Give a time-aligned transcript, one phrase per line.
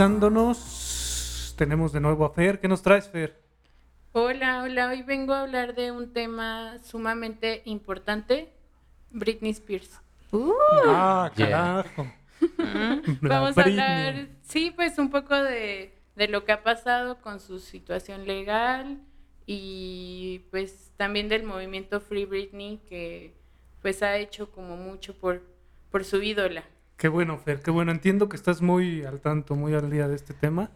[0.00, 1.54] alfabetizándonos.
[1.58, 2.58] Tenemos de nuevo a Fer.
[2.58, 3.38] ¿Qué nos traes, Fer?
[4.12, 4.88] Hola, hola.
[4.88, 8.50] Hoy vengo a hablar de un tema sumamente importante,
[9.10, 10.00] Britney Spears.
[10.32, 10.52] Uh,
[10.86, 12.10] ah, carajo.
[13.20, 17.58] Vamos a hablar, sí, pues un poco de, de lo que ha pasado con su
[17.58, 19.02] situación legal
[19.44, 23.34] y pues también del movimiento Free Britney que
[23.82, 25.42] pues ha hecho como mucho por,
[25.90, 26.64] por su ídola.
[27.00, 27.62] Qué bueno, Fer.
[27.62, 27.92] Qué bueno.
[27.92, 30.68] Entiendo que estás muy al tanto, muy al día de este tema.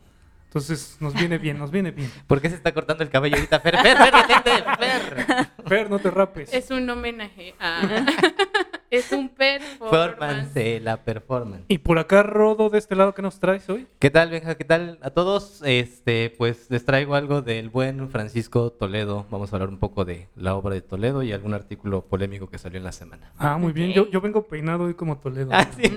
[0.47, 2.11] Entonces, nos viene bien, nos viene bien.
[2.27, 3.61] ¿Por qué se está cortando el cabello ahorita?
[3.61, 5.49] Fer, Fer, Fer, detente, Fer.
[5.67, 6.55] Fer, no te rapes.
[6.55, 7.83] Es un homenaje a...
[8.97, 9.91] es un performance.
[9.91, 11.65] Performance, la performance.
[11.69, 13.87] Y por acá, Rodo, de este lado, ¿qué nos traes hoy?
[13.99, 14.55] ¿Qué tal, Benja?
[14.57, 15.63] ¿Qué tal a todos?
[15.65, 19.27] Este, pues les traigo algo del buen Francisco Toledo.
[19.31, 22.59] Vamos a hablar un poco de la obra de Toledo y algún artículo polémico que
[22.59, 23.33] salió en la semana.
[23.39, 23.93] Ah, muy bien.
[23.93, 25.51] Yo, yo vengo peinado hoy como Toledo.
[25.53, 25.95] Ah, sí.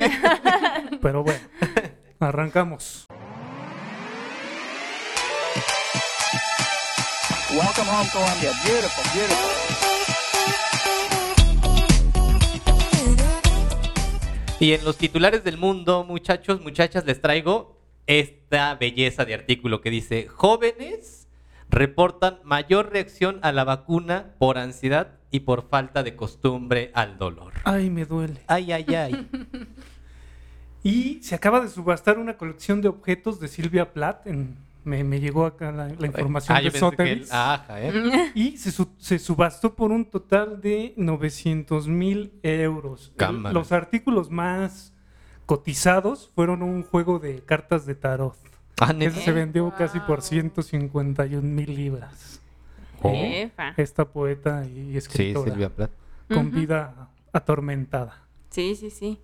[1.02, 1.42] Pero bueno,
[2.20, 3.08] arrancamos.
[7.50, 8.52] Welcome home, Columbia.
[8.66, 9.57] Beautiful, beautiful.
[14.60, 17.78] Y en los titulares del mundo, muchachos, muchachas, les traigo
[18.08, 21.28] esta belleza de artículo que dice, jóvenes
[21.70, 27.54] reportan mayor reacción a la vacuna por ansiedad y por falta de costumbre al dolor.
[27.66, 28.42] Ay, me duele.
[28.48, 29.30] Ay, ay, ay.
[30.84, 34.26] Y se acaba de subastar una colección de objetos de Silvia Plath.
[34.26, 34.56] En,
[34.88, 37.30] me, me llegó acá la, la información Ah, de Sotheby's.
[37.72, 38.32] ¿eh?
[38.34, 43.12] Y se, su- se subastó por un total de 900 mil euros.
[43.18, 43.54] Cámara.
[43.54, 44.94] Los artículos más
[45.46, 48.36] cotizados fueron un juego de cartas de tarot.
[48.80, 50.22] Ah, Ese se vendió casi por Wow.
[50.22, 52.42] 151 mil libras.
[53.02, 53.14] Oh.
[53.78, 55.92] Esta poeta y Sí, escritora Silvia Plath.
[56.34, 58.24] con vida atormentada.
[58.50, 59.20] Sí, sí, sí.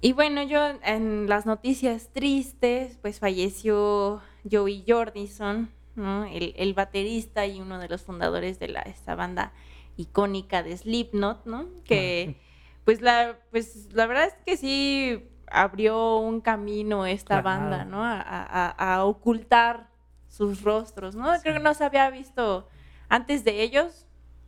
[0.00, 6.24] Y bueno, yo en las noticias tristes, pues falleció Joey Jordison, ¿no?
[6.24, 9.52] El, el baterista y uno de los fundadores de la, esta banda
[9.96, 11.66] icónica de Slipknot, ¿no?
[11.84, 12.36] Que
[12.84, 17.44] pues la, pues la verdad es que sí abrió un camino esta Claro.
[17.44, 18.04] banda, ¿no?
[18.04, 19.88] A, a- a ocultar
[20.28, 21.24] sus rostros, ¿no?
[21.42, 22.68] Creo que no se había visto
[23.08, 24.06] antes de ellos.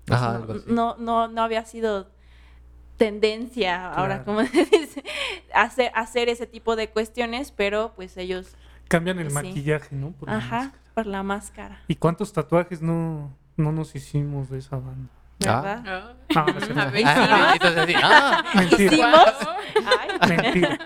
[0.09, 0.65] Ajá, no- algo así.
[0.69, 2.11] no, no, no había sido
[2.97, 5.03] tendencia ahora como se dice
[5.55, 8.55] hacer, hacer ese tipo de cuestiones pero pues ellos
[8.91, 9.35] Cambian el Sí.
[9.35, 10.11] maquillaje, ¿no?
[10.13, 10.83] Por la ajá máscara.
[10.95, 15.09] por la máscara ¿Y cuántos tatuajes no, no nos hicimos de esa banda?
[15.39, 16.13] verdad Ah.
[16.37, 16.45] Ah,
[17.07, 18.43] Ah, entonces ah.
[18.55, 18.87] Mentira.
[18.87, 19.35] hicimos
[19.87, 20.09] Ay.
[20.29, 20.79] Mentira.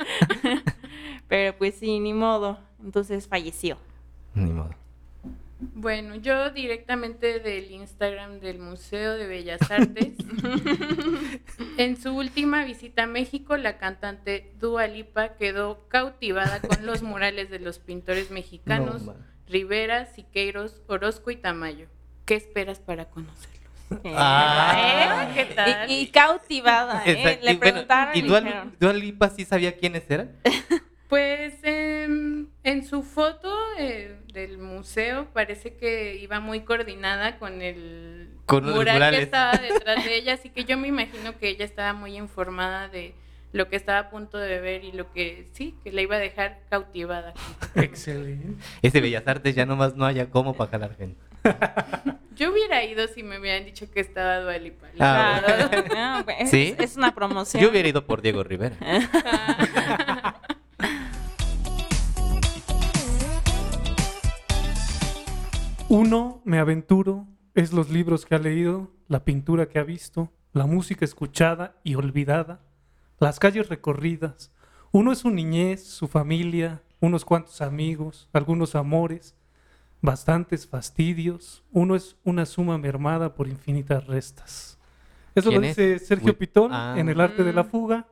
[1.29, 3.79] pero pues sí ni modo entonces falleció
[4.35, 4.71] Ni modo.
[5.75, 10.15] Bueno, yo directamente del Instagram del Museo de Bellas Artes.
[11.79, 17.51] en su última visita a México, la cantante Dua Lipa quedó cautivada con los murales
[17.51, 19.15] de los pintores mexicanos No.
[19.47, 21.89] Rivera, Siqueiros, Orozco y Tamayo.
[22.25, 23.55] ¿Qué esperas para conocerlos?
[24.17, 25.29] Ah.
[25.29, 25.35] ¿Eh?
[25.35, 25.91] ¿Qué tal?
[25.91, 27.39] y, y cautivada ¿eh?
[27.43, 30.33] Le Y bueno, preguntaron ¿Y y Dua, Lipa sí sabía quiénes eran?
[31.09, 31.94] Pues em,
[32.65, 39.13] en su foto eh, del museo parece que iba muy coordinada con el Con mural
[39.13, 42.89] que estaba detrás de ella, así que yo me imagino que ella estaba muy informada
[42.89, 43.15] de
[43.53, 46.19] lo que estaba a punto de ver y lo que sí, que la iba a
[46.19, 47.35] dejar cautivada.
[47.77, 48.65] Excelente.
[48.83, 51.21] Ese Bellas Artes ya nomás no haya cómo para jalar gente.
[52.35, 54.89] Yo hubiera ido si me hubieran dicho que estaba Dualipa.
[54.99, 56.75] Ah, claro, no, pues, ¿Sí?
[56.77, 58.77] es, es una promoción Yo hubiera ido por Diego Rivera.
[65.89, 70.67] Uno, me aventuro, es los libros que ha leído, la pintura que ha visto, la
[70.67, 72.61] música escuchada y olvidada,
[73.21, 74.51] las calles recorridas.
[74.93, 79.35] Uno es su niñez, su familia, unos cuantos amigos, algunos amores,
[80.01, 81.65] bastantes fastidios.
[81.73, 84.79] Uno es una suma mermada por infinitas restas.
[85.35, 86.95] Eso lo dice Sergio Wi- Pitón Ah.
[86.97, 87.67] en El arte de la Mm.
[87.71, 88.07] fuga.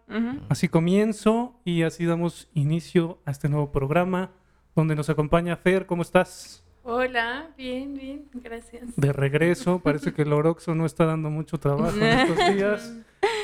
[0.48, 4.32] Así comienzo y así damos inicio a este nuevo programa
[4.74, 5.86] donde nos acompaña Fer.
[5.86, 6.64] ¿Cómo estás?
[6.84, 8.96] Hola, bien, bien, gracias.
[8.96, 12.92] De regreso, parece que el Oroxo no está dando mucho trabajo en estos días.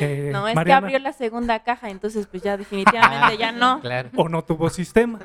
[0.00, 3.80] Eh, no es que Mariana, abrió la segunda caja entonces pues ya definitivamente ya no
[3.82, 4.10] Claro.
[4.16, 5.20] O no tuvo sistema.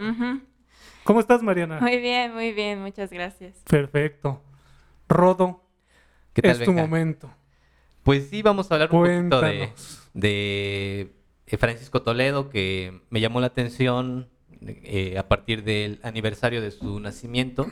[1.04, 1.80] ¿Cómo estás, Mariana?
[1.80, 3.58] Muy bien, muy bien, muchas gracias.
[3.68, 4.42] Perfecto.
[5.10, 5.64] Rodo,
[6.34, 7.30] ¿Qué tal, es tu momento.
[8.04, 9.72] Pues sí, vamos a hablar un poquito de,
[10.14, 11.14] de
[11.48, 14.30] eh, Francisco Toledo, que me llamó la atención
[14.62, 17.68] eh, a partir del aniversario de su nacimiento.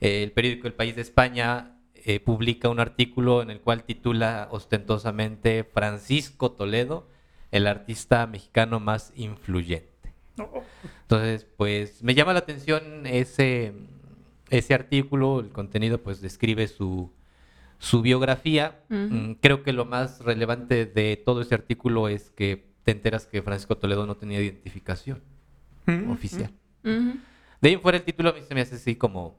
[0.00, 4.48] Eh, el periódico El País de España eh, publica un artículo en el cual titula
[4.50, 7.08] ostentosamente Francisco Toledo,
[7.50, 9.88] el artista mexicano más influyente.
[11.02, 13.72] Entonces, pues me llama la atención ese,
[14.50, 17.10] ese artículo, el contenido pues describe su,
[17.78, 18.80] su biografía.
[18.88, 23.42] Mm, Creo que lo más relevante de todo ese artículo es que te enteras que
[23.42, 25.20] Francisco Toledo no tenía identificación
[25.86, 26.50] Mm, oficial.
[26.84, 27.16] Ujú.
[27.62, 29.36] De ahí en fuera el título a mí se me hace así como,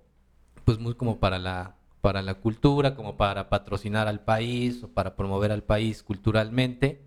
[0.70, 5.16] pues muy como para la, para la cultura, como para patrocinar al país o para
[5.16, 7.02] promover al país culturalmente.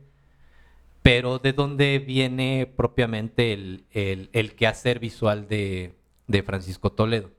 [1.04, 5.94] Pero ¿de dónde viene propiamente el, el, el quehacer visual de,
[6.26, 7.30] de Francisco Toledo?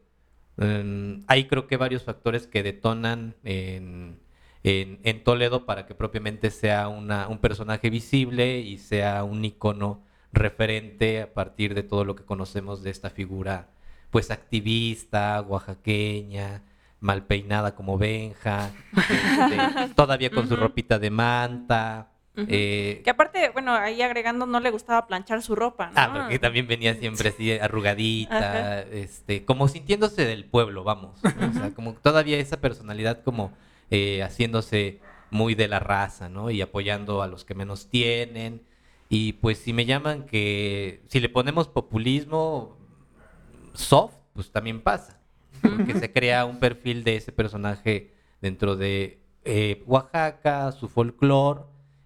[0.55, 4.17] Mm, hay creo que varios factores que detonan en,
[4.63, 10.05] en- en Toledo para que propiamente sea una- un personaje visible y sea un icono
[10.31, 13.72] referente a partir de todo lo que conocemos de esta figura
[14.13, 16.61] pues activista, oaxaqueña,
[16.99, 22.11] mal peinada como Benja, este, todavía con su ropita de manta.
[22.35, 25.93] Eh, Que aparte, bueno, ahí agregando, no le gustaba planchar su ropa, ¿no?
[25.95, 28.79] Ah, porque también venía siempre así arrugadita, Ajá.
[28.81, 31.19] este, como sintiéndose del pueblo, vamos.
[31.23, 33.51] O sea, como todavía esa personalidad como
[33.89, 34.99] eh, haciéndose
[35.31, 36.51] muy de la raza, ¿no?
[36.51, 38.61] Y apoyando a los que menos tienen.
[39.09, 42.77] Y pues si me llaman que, si le ponemos populismo
[43.73, 45.19] soft, pues también pasa.
[45.61, 51.61] Porque se crea un perfil de ese personaje dentro de eh, Oaxaca, su folclore,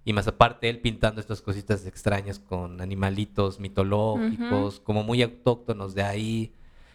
[0.06, 6.04] y más aparte él pintando estas cositas extrañas con animalitos mitológicos, como muy autóctonos de
[6.04, 6.54] ahí.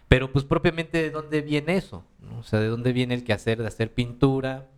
[0.08, 2.38] Pero pues propiamente de dónde viene eso, ¿no?
[2.38, 4.68] O sea, de dónde viene el quehacer de hacer pintura,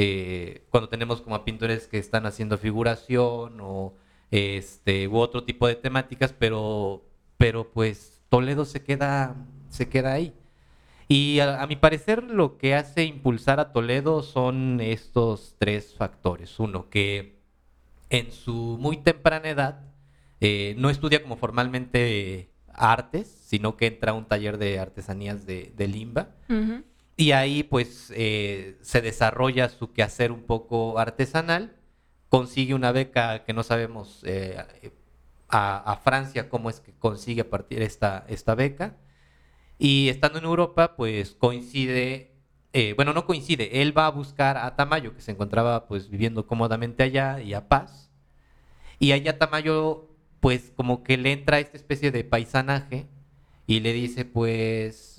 [0.00, 3.94] eh, cuando tenemos como a pintores que están haciendo figuración o
[4.30, 7.02] este u otro tipo de temáticas, pero
[7.36, 9.36] pero pues Toledo se queda
[9.68, 10.34] se queda ahí.
[11.08, 16.58] Y a, a mi parecer lo que hace impulsar a Toledo son estos tres factores.
[16.60, 17.38] Uno, que
[18.10, 19.80] en su muy temprana edad
[20.40, 25.72] eh, no estudia como formalmente artes, sino que entra a un taller de artesanías de,
[25.76, 26.28] de Limba.
[27.16, 31.74] Y ahí pues eh, se desarrolla su quehacer un poco artesanal,
[32.28, 34.56] consigue una beca que no sabemos eh,
[35.48, 38.96] a, Francia cómo es que consigue partir esta, esta beca.
[39.78, 42.32] Y estando en Europa pues coincide,
[42.72, 46.46] eh, bueno no coincide, él va a buscar a Tamayo que se encontraba pues viviendo
[46.46, 48.10] cómodamente allá y a Paz.
[48.98, 50.08] Y allá Tamayo
[50.40, 53.06] pues como que le entra esta especie de paisanaje
[53.66, 55.18] y le dice pues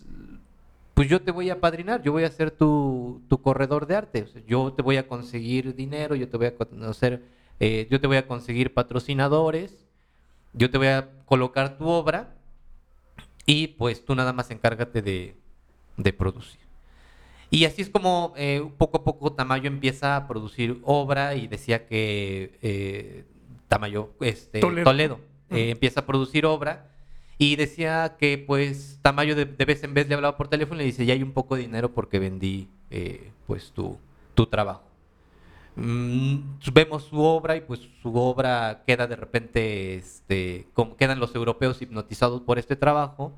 [0.94, 4.26] pues yo te voy a padrinar, yo voy a ser tu, tu corredor de arte,
[4.46, 7.24] yo te voy a conseguir dinero, yo te voy a conocer,
[7.62, 9.89] eh, yo te voy a conseguir patrocinadores,
[10.54, 12.36] yo te voy a colocar tu obra
[13.46, 15.36] y pues tú nada más encárgate de,
[15.98, 16.60] de producir.
[17.52, 21.88] Y así es como eh, poco a poco Tamayo empieza a producir obra y decía
[21.88, 23.26] que eh,
[23.68, 24.84] Tamayo, este, Toledo.
[24.84, 25.20] Toledo,
[25.50, 26.92] eh, empieza a producir obra
[27.40, 30.84] y decía que pues Tamayo de, de vez en vez le hablaba por teléfono y
[30.84, 33.98] le dice, ya hay un poco de dinero porque vendí eh, pues tu,
[34.36, 34.84] tu trabajo.
[35.80, 41.34] Mm, vemos su obra y pues su obra queda de repente, este, como quedan los
[41.36, 43.34] europeos hipnotizados por este trabajo,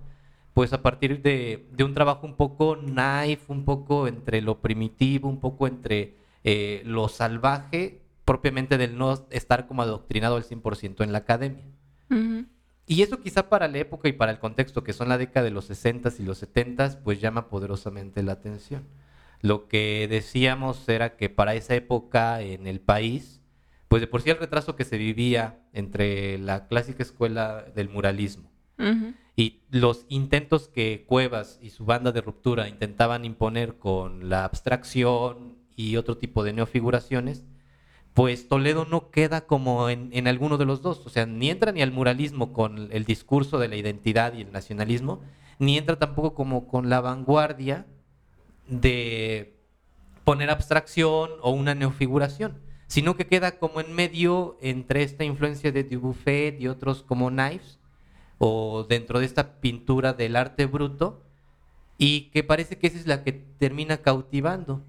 [0.54, 5.30] pues a partir de, de un trabajo un poco naif, un poco entre lo primitivo,
[5.30, 11.12] un poco entre eh, lo salvaje, propiamente del no estar como adoctrinado al 100% en
[11.12, 11.64] la academia.
[12.88, 15.52] Y eso quizá para la época y para el contexto, que son la década de
[15.52, 18.84] los 60s y los 70s, pues llama poderosamente la atención.
[19.42, 23.42] Lo que decíamos era que para esa época en el país,
[23.88, 28.52] pues de por sí el retraso que se vivía entre la clásica escuela del muralismo
[29.36, 35.58] y los intentos que Cuevas y su banda de ruptura intentaban imponer con la abstracción
[35.76, 37.46] y otro tipo de neofiguraciones,
[38.14, 41.06] pues Toledo no queda como en, en alguno de los dos.
[41.06, 44.52] O sea, ni entra ni al muralismo con el discurso de la identidad y el
[44.52, 45.22] nacionalismo,
[45.60, 47.86] ni entra tampoco como con la vanguardia
[48.72, 49.60] de
[50.24, 55.84] poner abstracción o una neofiguración, sino que queda como en medio entre esta influencia de
[55.84, 57.80] Dubuffet y otros como Knives,
[58.38, 61.22] o dentro de esta pintura del arte bruto,
[61.98, 64.84] y que parece que esa es la que termina cautivando.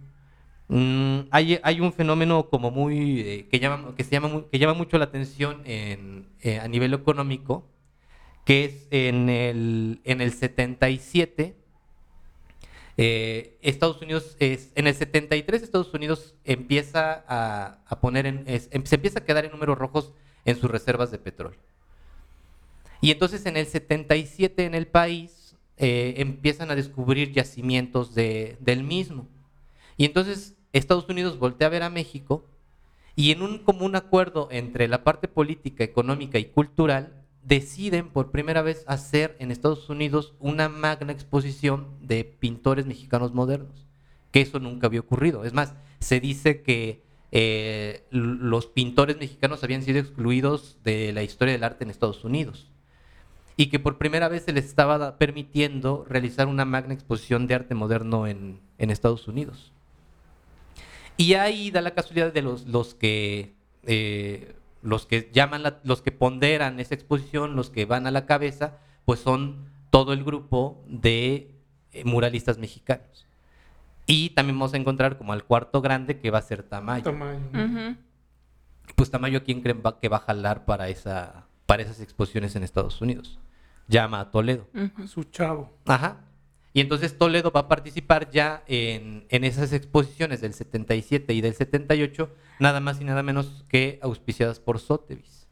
[0.69, 4.75] Mm, hay, hay un fenómeno como muy eh, que llama que se llama que llama
[4.75, 7.67] mucho la atención en, eh, a nivel económico
[8.47, 11.62] que es en el en el 77
[12.97, 18.69] eh, Estados Unidos es en el 73 Estados Unidos empieza a, a poner en es-
[18.71, 20.13] em- se empieza a quedar en números rojos
[20.45, 21.59] en sus reservas de petróleo
[23.01, 28.85] y entonces en el 77 en el país eh, empiezan a descubrir yacimientos de- del
[28.85, 29.27] mismo.
[29.97, 32.45] Y entonces Estados Unidos voltea a ver a México
[33.17, 38.63] y en un común acuerdo entre la parte política, económica y cultural deciden por primera
[38.63, 43.87] vez hacer en Estados Unidos una magna exposición de pintores mexicanos modernos,
[44.31, 45.45] que eso nunca había ocurrido.
[45.45, 51.53] Es más, se dice que eh, los pintores mexicanos habían sido excluidos de la historia
[51.53, 52.71] del arte en Estados Unidos
[53.57, 57.75] y que por primera vez se les estaba permitiendo realizar una magna exposición de arte
[57.75, 59.73] moderno en, Estados Unidos.
[61.17, 66.81] Y ahí da la casualidad de los, que eh, los que llaman los que ponderan
[66.81, 71.55] esa exposición, los que van a la cabeza, pues son todo el grupo de
[71.93, 73.27] eh, muralistas mexicanos.
[74.07, 77.05] Y también vamos a encontrar como al cuarto grande que va a ser Tamayo.
[77.05, 77.97] Tamayo.
[78.97, 83.01] Pues Tamayo, ¿quién creen que va a jalar para, esa, para esas exposiciones en Estados
[83.01, 83.39] Unidos?
[83.87, 84.69] Llama a Toledo.
[85.07, 85.73] Su chavo.
[85.87, 86.17] Ajá.
[86.75, 92.31] Y entonces Toledo va a participar ya en, esas exposiciones del 77 y del 78,
[92.61, 95.47] nada más y nada menos que auspiciadas por Sotheby's.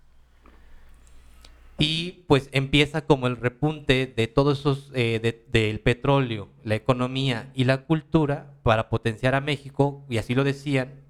[1.78, 7.64] Y pues empieza como el repunte de todos esos, eh, del petróleo, la economía y
[7.64, 11.00] la cultura para potenciar a México, y así lo decían,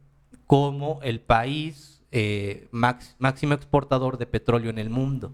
[0.47, 5.33] como el país eh, máximo exportador de petróleo en el mundo.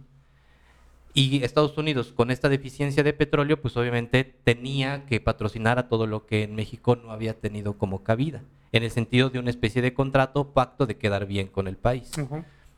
[1.19, 6.07] Y Estados Unidos, con esta deficiencia de petróleo, pues obviamente tenía que patrocinar a todo
[6.07, 9.81] lo que en México no había tenido como cabida, en el sentido de una especie
[9.81, 12.11] de contrato, pacto de quedar bien con el país.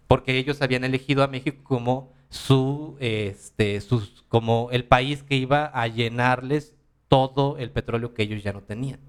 [0.07, 5.65] Porque ellos habían elegido a México como su, este, sus, como el país que iba
[5.65, 6.77] a llenarles
[7.09, 9.01] todo el petróleo que ellos ya no tenían.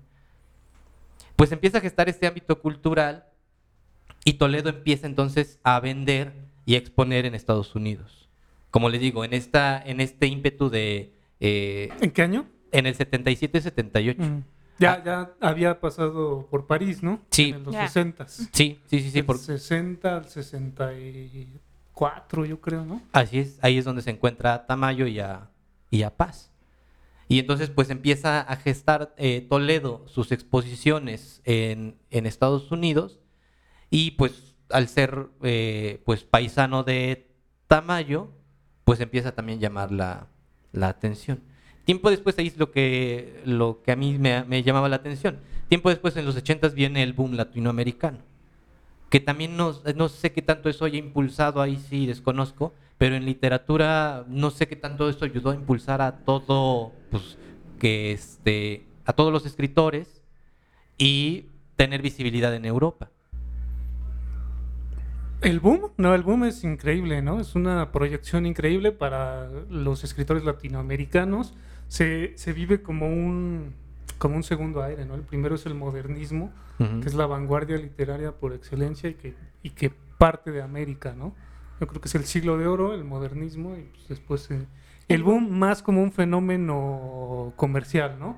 [1.35, 3.25] Pues empieza a gestar este ámbito cultural
[4.25, 6.33] y Toledo empieza entonces a vender
[6.65, 8.19] y a exponer en Estados Unidos
[8.71, 11.13] como le digo, en, esta, en este ímpetu de...
[11.39, 12.45] Eh, ¿En qué año?
[12.71, 14.17] En el 77-78.
[14.17, 14.43] Mm.
[14.79, 15.03] Ya, ah.
[15.03, 17.21] ya había pasado por París, ¿no?
[17.31, 17.53] Sí.
[17.55, 18.27] En los 60.
[18.27, 19.11] Sí, sí, sí.
[19.11, 19.37] sí por...
[19.37, 23.01] 60 al 64, yo creo, ¿no?
[23.11, 25.49] Así es, ahí es donde se encuentra Tamayo y a,
[25.89, 26.49] y a Paz.
[27.29, 33.19] Y entonces pues empieza a gestar eh, Toledo sus exposiciones en, en, Estados Unidos
[33.91, 37.31] y pues al ser eh, pues paisano de
[37.67, 38.31] Tamayo,
[38.89, 40.27] pues empieza también a llamar la,
[40.81, 41.41] atención.
[41.85, 45.37] Tiempo después, ahí es lo que, lo que a mí me, llamaba la atención.
[45.67, 48.17] Tiempo después, en los 80 viene el boom latinoamericano,
[49.11, 53.25] que también no, no sé qué tanto eso haya impulsado, ahí sí desconozco, pero en
[53.25, 57.37] literatura no sé qué tanto eso ayudó a impulsar a todo, pues,
[57.77, 60.23] que este, a todos los escritores
[60.97, 63.11] y tener visibilidad en Europa.
[65.41, 67.39] El boom, no, el boom es increíble, ¿no?
[67.39, 71.53] Es una proyección increíble para los escritores latinoamericanos.
[71.87, 73.73] Se, se vive como un,
[74.17, 75.15] como un segundo aire, ¿no?
[75.15, 79.71] El primero es el modernismo, que es la vanguardia literaria por excelencia y que, y
[79.71, 81.33] que parte de América, ¿no?
[81.79, 84.65] Yo creo que es el siglo de oro, el modernismo, y pues después eh,
[85.07, 88.37] el boom más como un fenómeno comercial, ¿no?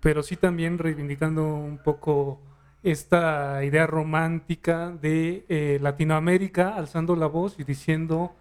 [0.00, 2.40] Pero sí también reivindicando un poco
[2.84, 8.36] esta idea romántica de eh, Latinoamérica alzando la voz y diciendo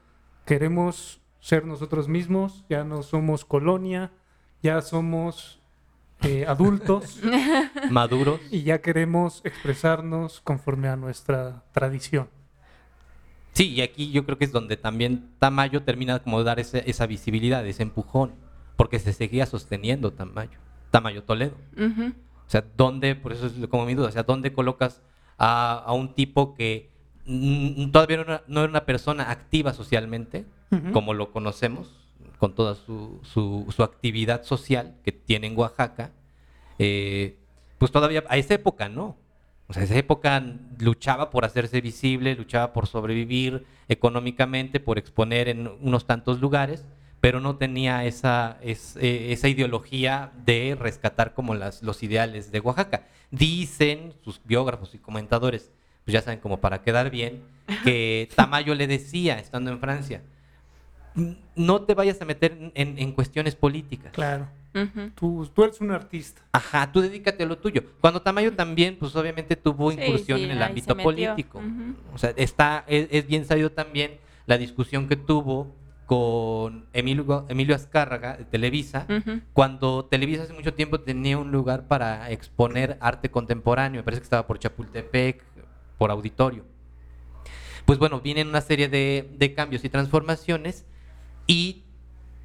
[0.46, 4.12] queremos ser nosotros mismos, ya no somos colonia,
[4.62, 5.62] ya somos
[6.22, 7.22] eh, adultos,
[7.90, 12.30] maduros, y ya queremos expresarnos conforme a nuestra tradición.
[13.54, 17.06] Sí, y aquí yo creo que es donde también Tamayo termina como de dar esa
[17.08, 18.32] visibilidad, ese empujón,
[18.76, 20.60] porque se seguía sosteniendo Tamayo,
[20.92, 21.56] Tamayo Toledo.
[22.48, 25.02] O sea, ¿dónde, por eso es como mi duda, o sea, ¿dónde colocas
[25.38, 26.92] a, un tipo que
[27.92, 30.46] todavía no era, una persona activa socialmente,
[30.92, 31.92] como lo conocemos,
[32.40, 36.12] con toda su, su, actividad social que tiene en Oaxaca?
[36.80, 37.38] Eh,
[37.78, 39.18] pues todavía, a esa época, ¿no?
[39.68, 40.44] O sea, esa época
[40.80, 46.86] luchaba por hacerse visible, luchaba por sobrevivir económicamente, por exponer en unos tantos lugares
[47.24, 53.08] pero no tenía esa, eh, esa ideología de rescatar como las, los ideales de Oaxaca.
[53.32, 55.72] Dicen sus biógrafos y comentadores,
[56.04, 57.42] pues ya saben, como para quedar bien,
[57.86, 60.22] que Tamayo le decía, estando en Francia,
[61.56, 64.12] no te vayas a meter en, cuestiones políticas.
[64.12, 64.50] Claro.
[65.16, 66.42] tú, tú, eres un artista.
[66.52, 67.86] Ajá, tú dedícate a lo tuyo.
[68.02, 71.62] Cuando Tamayo también, pues obviamente tuvo incursión en el ámbito político.
[72.14, 75.74] O sea, está, es, bien sabido también la discusión que tuvo
[76.06, 79.08] con Emilio, Emilio Azcárraga de Televisa,
[79.54, 84.26] cuando Televisa hace mucho tiempo tenía un lugar para exponer arte contemporáneo, me parece que
[84.26, 85.44] estaba por Chapultepec,
[85.98, 86.66] por auditorio.
[87.86, 90.86] Pues bueno, vienen una serie de, cambios y transformaciones
[91.48, 91.84] y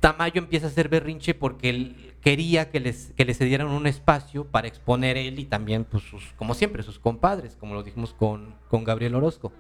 [0.01, 4.45] Tamayo empieza a hacer berrinche porque él quería que les, que le cedieran un espacio
[4.45, 6.05] para exponer él y también, pues,
[6.37, 9.53] como siempre, sus compadres, como lo dijimos con, con Gabriel Orozco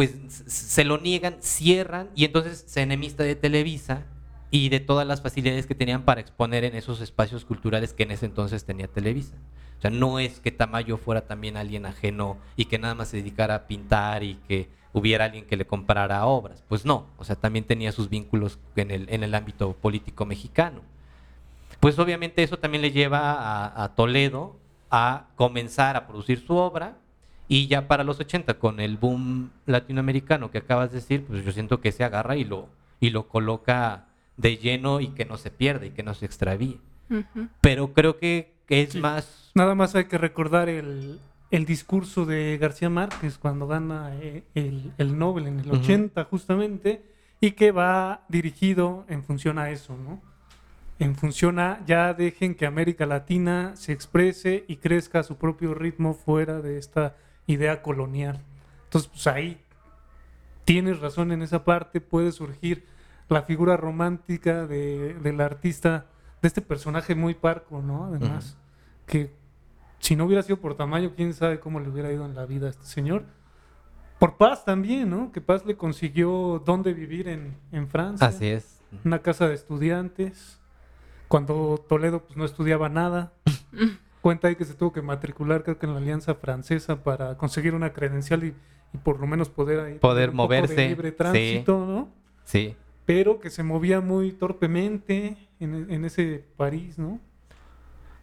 [0.00, 0.14] pues
[0.46, 4.06] se lo niegan, cierran y entonces se enemista de Televisa
[4.50, 8.12] y de todas las facilidades que tenían para exponer en esos espacios culturales que en
[8.12, 9.34] ese entonces tenía Televisa.
[9.76, 13.18] O sea, no es que Tamayo fuera también alguien ajeno y que nada más se
[13.18, 16.64] dedicara a pintar y que hubiera alguien que le comprara obras.
[16.66, 20.80] Pues no, o sea, también tenía sus vínculos en el, en el ámbito político mexicano.
[21.78, 24.56] Pues obviamente eso también le lleva a, a Toledo
[24.90, 26.96] a comenzar a producir su obra
[27.50, 31.50] y ya para los 80 con el boom latinoamericano que acabas de decir, pues yo
[31.50, 32.68] siento que se agarra y lo,
[33.00, 36.78] y lo coloca de lleno y que no se pierda y que no se extravíe.
[37.60, 39.00] Pero creo que, que es Sí.
[39.00, 39.50] más...
[39.56, 41.18] Nada más hay que recordar el,
[41.50, 45.82] el discurso de García Márquez cuando gana eh, el, el Nobel en el Ujú.
[45.82, 47.02] 80 justamente
[47.40, 50.22] y que va dirigido en función a eso, ¿no?
[51.00, 55.74] En función a ya dejen que América Latina se exprese y crezca a su propio
[55.74, 57.16] ritmo fuera de esta
[57.52, 58.40] idea colonial.
[58.84, 59.60] Entonces, pues ahí
[60.64, 62.86] tienes razón en esa parte, puede surgir
[63.28, 66.06] la figura romántica de, del artista,
[66.42, 68.04] de este personaje muy parco, ¿no?
[68.06, 68.56] Además,
[69.06, 69.32] que
[69.98, 72.66] si no hubiera sido por tamaño, quién sabe cómo le hubiera ido en la vida
[72.66, 73.24] a este señor.
[74.18, 75.32] Por Paz también, ¿no?
[75.32, 78.26] Que Paz le consiguió dónde vivir en, en Francia.
[78.26, 78.80] Así es.
[79.04, 80.58] Una casa de estudiantes.
[81.28, 83.32] Cuando Toledo pues no estudiaba nada.
[84.20, 87.74] Cuenta ahí que se tuvo que matricular, creo que en la Alianza Francesa, para conseguir
[87.74, 88.54] una credencial y,
[88.92, 91.16] y por lo menos poder ahí Poder de moverse, libre sí.
[91.16, 92.08] tránsito, ¿no?
[92.44, 92.76] Sí.
[93.06, 97.18] Pero que se movía muy torpemente en, en ese París, ¿no?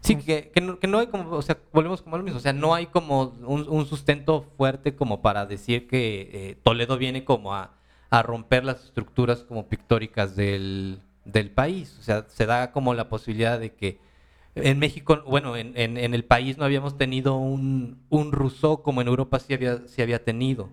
[0.02, 2.38] Sí, que, que, no, que no hay como, o sea, volvemos como a lo mismo,
[2.38, 6.98] o sea, no hay como un, un sustento fuerte como para decir que eh, Toledo
[6.98, 7.74] viene como a,
[8.10, 13.10] a romper las estructuras como pictóricas del, del país, o sea, se da como la
[13.10, 14.00] posibilidad de que
[14.64, 19.02] en México, bueno, en, en, en el país no habíamos tenido un, un Rousseau como
[19.02, 20.70] en Europa sí había, sí había tenido,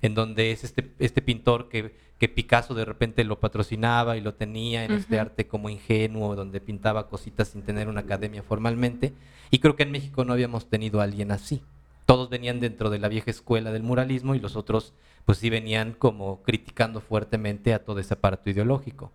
[0.00, 4.34] en donde es este, este pintor que, que Picasso de repente lo patrocinaba y lo
[4.34, 9.12] tenía en este arte como ingenuo, donde pintaba cositas sin tener una academia formalmente.
[9.50, 11.62] Y creo que en México no habíamos tenido a alguien así.
[12.06, 14.92] Todos venían dentro de la vieja escuela del muralismo y los otros
[15.24, 19.12] pues sí venían como criticando fuertemente a todo ese aparato ideológico.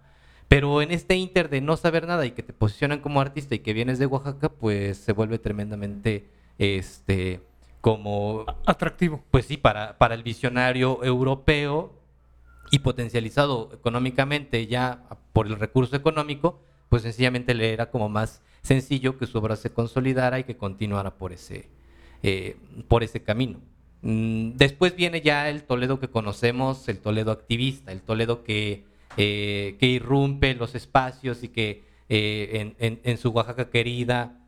[0.47, 3.59] Pero en este inter de no saber nada y que te posicionan como artista y
[3.59, 7.41] que vienes de Oaxaca, pues se vuelve tremendamente este
[7.81, 9.23] como Atractivo.
[9.31, 11.93] pues sí, para, para el visionario europeo
[12.71, 19.17] y potencializado económicamente ya por el recurso económico, pues sencillamente le era como más sencillo
[19.17, 21.69] que su obra se consolidara y que continuara por ese,
[22.23, 22.57] eh,
[22.87, 23.59] por ese camino.
[24.01, 28.85] Mm, Después viene ya el Toledo que conocemos, el Toledo activista, el Toledo que,
[29.17, 34.39] eh, que irrumpe los espacios y que eh, en, su Oaxaca querida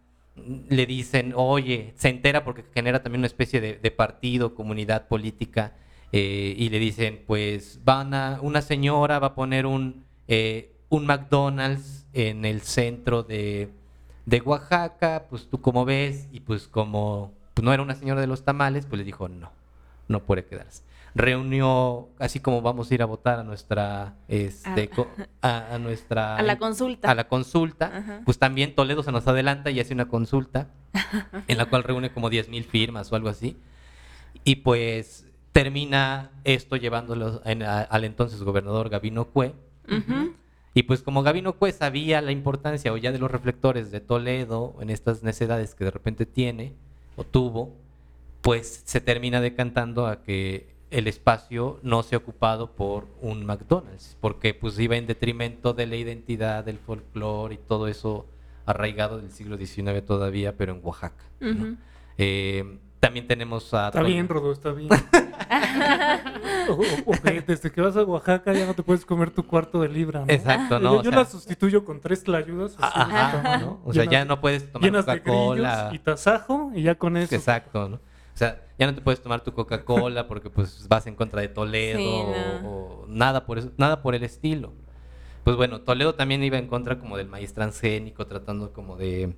[0.70, 5.74] le dicen, oye, se entera porque genera también una especie de, de partido, comunidad política,
[6.12, 11.06] eh, y le dicen, pues van a, una señora va a poner un, eh, un
[11.06, 13.70] McDonald's en el centro de,
[14.26, 18.28] de Oaxaca, pues tú como ves, y pues como pues, no era una señora de
[18.28, 19.52] los tamales, pues le dijo, no,
[20.08, 20.84] no puede quedarse.
[21.16, 24.90] Reunió, así como vamos a ir a votar a nuestra, este,
[25.42, 27.10] A- nuestra A la consulta.
[27.12, 28.22] a la consulta, Ajá.
[28.26, 30.68] pues también Toledo se nos adelanta y hace una consulta
[31.48, 33.58] en la cual reúne como 10.000 firmas o algo así.
[34.44, 39.54] Y pues termina esto llevándolo en- a- al entonces gobernador Gabino Cue.
[40.76, 44.76] Y pues como Gabino Cue sabía la importancia o ya de los reflectores de Toledo
[44.80, 46.74] en estas necesidades que de repente tiene
[47.16, 47.76] o tuvo,
[48.42, 54.54] pues se termina decantando a que el espacio no sea ocupado por un McDonald's, porque
[54.54, 58.26] pues iba en detrimento de la identidad, del folclore y todo eso
[58.66, 61.24] arraigado del siglo XIX todavía, pero en Oaxaca.
[62.18, 63.88] Eh, también tenemos a...
[63.88, 64.90] Está bien, Rodo, está bien.
[66.70, 69.46] o, o- o que desde que vas a Oaxaca ya no te puedes comer tu
[69.46, 70.26] cuarto de libra, ¿no?
[70.28, 70.96] Exacto, ¿no?
[70.96, 72.76] Yo, O yo sea- la sustituyo con tres tlayudas.
[72.80, 73.80] así, Ajá, ¿no?
[73.86, 75.90] O sea, Llenas- ya no puedes tomar Coca-Cola.
[75.94, 77.34] y tasajo y ya con eso.
[77.34, 78.00] Exacto, ¿no?
[78.40, 81.50] O sea, ya no te puedes tomar tu Coca-Cola porque pues vas en contra de
[81.50, 82.70] Toledo Sí, o, no.
[82.70, 84.72] o nada por eso, nada por el estilo.
[85.44, 89.36] Pues bueno, Toledo también iba en contra como del maíz transgénico, tratando como de,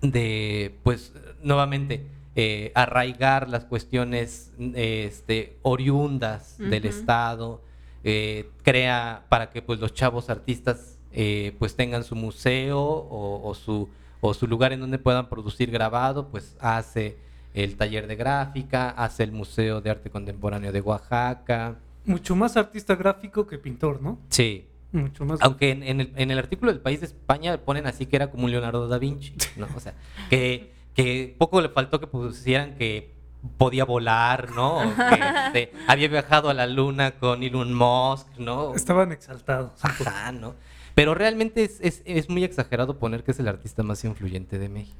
[0.00, 6.84] de pues nuevamente eh, arraigar las cuestiones eh, este, oriundas del.
[6.84, 7.62] Estado,
[8.04, 13.54] eh, crea para que pues los chavos artistas eh, pues tengan su museo o, o
[13.54, 13.88] su,
[14.20, 17.23] o su lugar en donde puedan producir grabado, pues hace
[17.54, 21.76] el taller de gráfica, hace el Museo de Arte Contemporáneo de Oaxaca.
[22.04, 24.18] Mucho más artista gráfico que pintor, ¿no?
[24.28, 24.66] Sí.
[24.92, 25.40] Mucho más.
[25.42, 28.30] Aunque en, en el, en el artículo del País de España ponen así que era
[28.30, 29.66] como un Leonardo da Vinci, ¿no?
[29.76, 29.94] O sea,
[30.30, 33.10] que, que poco le faltó que pusieran que
[33.58, 34.80] podía volar, ¿no?
[34.96, 38.74] Que este, había viajado a la luna con Elon Musk, ¿no?
[38.74, 39.72] Estaban exaltados.
[39.84, 40.54] Ajá, ¿no?
[40.94, 44.68] Pero realmente es, es- es muy exagerado poner que es el artista más influyente de
[44.68, 44.96] México.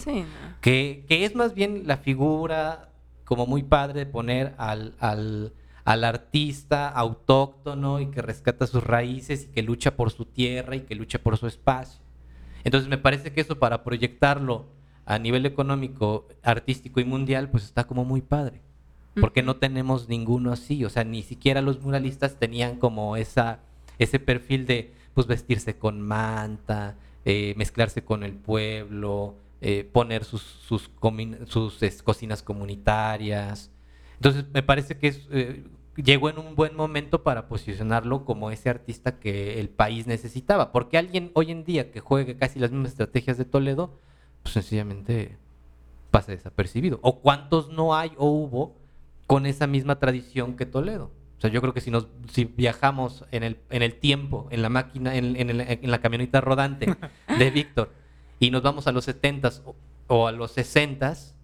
[0.00, 0.60] Sí, no.
[0.60, 2.90] Que, que es más bien la figura
[3.24, 5.52] como muy padre de poner al, al,
[5.84, 10.80] al artista autóctono y que rescata sus raíces y que lucha por su tierra y
[10.80, 12.00] que lucha por su espacio.
[12.64, 14.66] Entonces me parece que eso para proyectarlo
[15.06, 18.60] a nivel económico, artístico y mundial, pues está como muy padre.
[19.20, 23.58] Porque no tenemos ninguno así, o sea, ni siquiera los muralistas tenían como esa,
[23.98, 30.42] ese perfil de pues vestirse con manta, eh, mezclarse con el pueblo, eh, poner sus,
[30.42, 33.70] sus, comi- sus es, cocinas comunitarias.
[34.14, 35.64] Entonces me parece que es, eh,
[35.96, 40.72] llegó en un buen momento para posicionarlo como ese artista que el país necesitaba.
[40.72, 43.98] Porque alguien hoy en día que juegue casi las mismas estrategias de Toledo,
[44.42, 45.36] pues sencillamente
[46.10, 46.98] pasa desapercibido.
[47.02, 48.76] O cuántos no hay o hubo
[49.26, 51.10] con esa misma tradición que Toledo.
[51.38, 54.60] O sea, yo creo que si nos si viajamos en el, en el tiempo, en
[54.60, 56.94] la máquina, en, en el- en la camioneta rodante
[57.38, 57.92] de Víctor,
[58.40, 59.62] y nos vamos a los 70s
[60.08, 61.34] o, a los 60s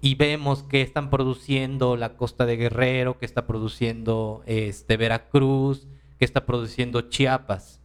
[0.00, 5.88] y vemos que están produciendo la costa de Guerrero, que está produciendo este, Veracruz,
[6.18, 7.80] que está produciendo Chiapas,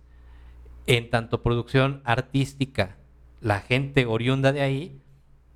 [0.86, 2.98] en tanto producción artística,
[3.42, 5.02] la gente oriunda de ahí,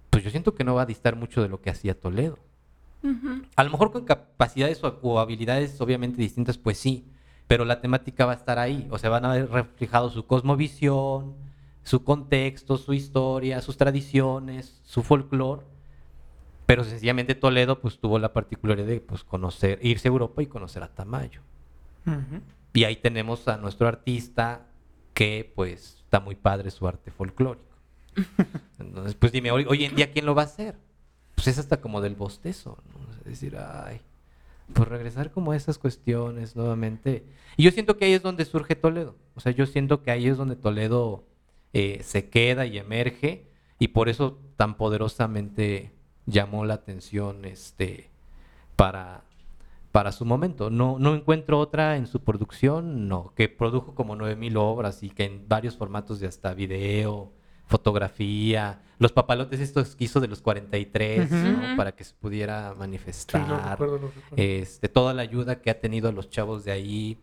[0.10, 2.40] pues yo siento que no va a distar mucho de lo que hacía Toledo.
[3.58, 7.06] A lo mejor con capacidades o, o habilidades obviamente distintas, pues sí,
[7.48, 11.36] pero la temática va a estar ahí, o sea, van a ver reflejado su cosmovisión,
[11.84, 15.64] su contexto, su historia, sus tradiciones, su folclore,
[16.66, 20.84] pero sencillamente Toledo pues tuvo la particularidad de pues conocer, irse a Europa y conocer
[20.84, 21.42] a Tamayo.
[22.74, 24.68] Y ahí tenemos a nuestro artista
[25.14, 27.66] que pues está muy padre su arte folclórico.
[28.80, 30.78] Entonces, pues dime, hoy, hoy en día ¿quién lo va a hacer?
[31.36, 33.12] Pues es hasta como del bostezo, ¿no?
[33.20, 34.02] Es decir, ay,
[34.72, 37.26] pues regresar como a esas cuestiones nuevamente.
[37.58, 39.16] Y yo siento que ahí es donde surge Toledo.
[39.36, 41.26] O sea, yo siento que ahí es donde Toledo
[41.74, 43.46] eh, se queda y emerge
[43.80, 45.92] y por eso tan poderosamente
[46.26, 48.10] llamó la atención este
[48.76, 49.24] para
[49.92, 50.70] para su momento.
[50.72, 55.26] No, no encuentro otra en su producción, no, que produjo como 9000 obras y que
[55.26, 57.32] en varios formatos de hasta video,
[57.68, 61.36] fotografía, los papalotes estos que hizo de los 43, Ujú.
[61.36, 61.68] ¿no?
[61.68, 61.78] Ujú.
[61.78, 63.72] para que se pudiera Sí, lo manifestar.
[63.72, 64.36] recuerdo, lo recuerdo.
[64.38, 67.18] Este, toda la ayuda que ha tenido a los chavos de ahí,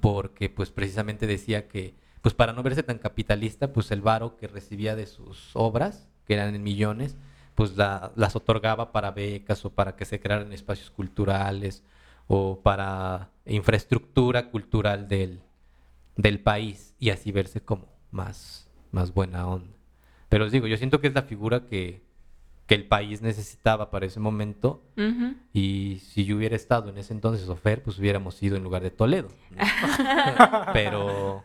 [0.00, 4.46] porque pues precisamente decía que, pues para no verse tan capitalista, pues el varo que
[4.48, 7.18] recibía de sus obras, que eran en millones,
[7.54, 11.82] pues la- las otorgaba para becas o para que se crearan espacios culturales
[12.26, 15.42] o para infraestructura cultural del,
[16.16, 19.76] del país y así verse como más, más buena onda.
[20.30, 22.02] Pero os digo, yo siento que es la figura que,
[22.66, 24.82] que el país necesitaba para ese momento
[25.52, 28.90] y si yo hubiera estado en ese entonces, Ofer, pues hubiéramos ido en lugar de
[28.90, 29.28] Toledo.
[29.50, 29.58] ¿no?
[30.72, 31.44] pero,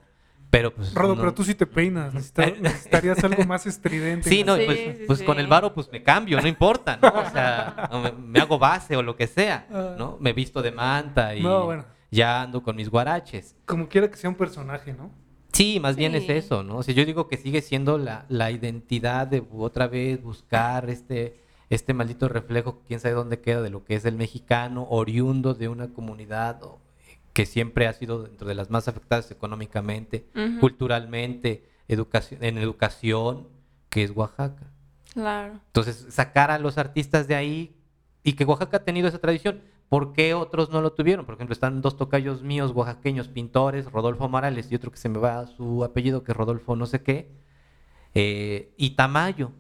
[0.49, 0.93] pero pues.
[0.93, 2.13] Rodo, no- pero tú sí te peinas.
[2.13, 4.29] necesita- necesitarías algo más estridente.
[4.29, 7.07] Sí, no, Sí, pues, sí, pues con el varo pues me cambio, no importa, ¿no?
[7.09, 10.17] O sea, me, me hago base o lo que sea, ¿no?
[10.19, 11.85] Me visto de manta y No, bueno.
[12.11, 13.55] ya ando con mis guaraches.
[13.65, 15.11] Como quiera que sea un personaje, ¿no?
[15.53, 16.77] Sí, más bien es eso, ¿no?
[16.77, 21.41] O sea, yo digo que sigue siendo la, la identidad de otra vez buscar este,
[21.69, 25.67] este maldito reflejo, quién sabe dónde queda, de lo que es el mexicano, oriundo de
[25.67, 26.79] una comunidad o,
[27.39, 30.27] que siempre ha sido dentro de las más afectadas económicamente,
[30.59, 33.47] culturalmente, educación, en educación,
[33.87, 34.73] que es Oaxaca.
[35.13, 35.53] Claro.
[35.67, 37.77] Entonces, sacar a los artistas de ahí
[38.23, 39.61] y que Oaxaca ha tenido esa tradición.
[39.87, 41.25] ¿Por qué otros no lo tuvieron?
[41.25, 45.19] Por ejemplo, están dos tocayos míos oaxaqueños, pintores, Rodolfo Morales y otro que se me
[45.19, 47.31] va su apellido, que es Rodolfo no sé qué,
[48.15, 49.53] eh, y Tamayo.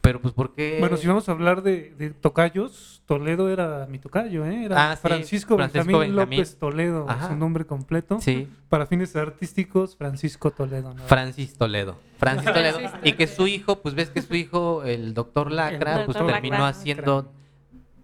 [0.00, 0.78] Pero pues, ¿por qué?
[0.80, 4.64] Bueno, si vamos a hablar de, de tocayos, Toledo era mi tocayo, ¿eh?
[4.64, 6.38] Era Ah, sí, Francisco, Francisco Benjamín, Benjamín.
[6.38, 7.28] López Toledo, Ajá.
[7.28, 8.18] su nombre completo.
[8.20, 10.94] Sí, Para fines artísticos, Francisco Toledo.
[10.94, 11.02] ¿no?
[11.04, 11.96] Francis Toledo.
[12.16, 12.78] Francis Toledo.
[13.04, 16.32] Y que su hijo, pues ves que su hijo, el doctor Lacra, El pues doctor
[16.32, 16.68] terminó Lacra.
[16.68, 17.32] haciendo,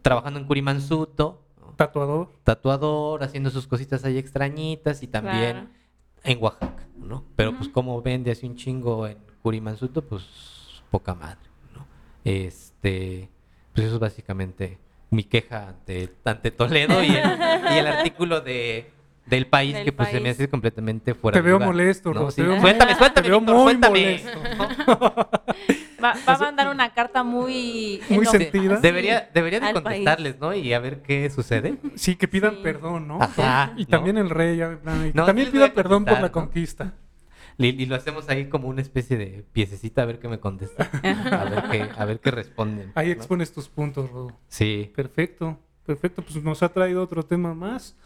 [0.03, 1.43] trabajando en Curimansuto.
[1.77, 2.31] Tatuador.
[2.43, 5.69] tatuador, haciendo sus cositas ahí extrañitas y también Claro.
[6.25, 7.23] en Oaxaca, ¿no?
[7.37, 10.23] Pero pues como vende así un chingo en Curimansuto, pues
[10.91, 11.39] poca madre.
[12.27, 13.29] Este,
[13.75, 14.79] pues eso es básicamente
[15.11, 17.25] mi queja ante, ante Toledo y el,
[17.75, 18.91] y el artículo de
[19.27, 22.15] del país Del que pues se me hace completamente fuera Te de veo lugar, molesto,
[22.15, 22.31] ¿no?
[22.31, 22.37] Sí.
[22.43, 24.21] te veo- Suéltame, suéltame, te veo Víctor, muy suéltame.
[24.21, 25.31] molesto.
[26.05, 28.01] Va, va a mandar una carta muy...
[28.11, 28.77] Muy sentida.
[28.77, 30.55] Debería, debería de contestarles, ¿no?
[30.55, 31.77] Y a ver qué sucede.
[31.97, 32.61] Sí, que pidan Sí.
[32.63, 33.21] perdón, ¿no?
[33.21, 33.89] Ajá, Y ¿no?
[33.89, 36.93] también el rey, ya, y No, también pidan perdón por la conquista.
[37.59, 40.91] Y, y lo hacemos ahí como una especie de piececita a ver qué me contesta.
[41.03, 42.93] A ver qué, a ver qué responden.
[42.95, 43.13] Ahí ¿no?
[43.15, 44.39] expones tus puntos, Rodo.
[44.49, 44.93] Sí.
[44.95, 46.23] Perfecto, perfecto.
[46.23, 47.97] Pues nos ha traído otro tema más.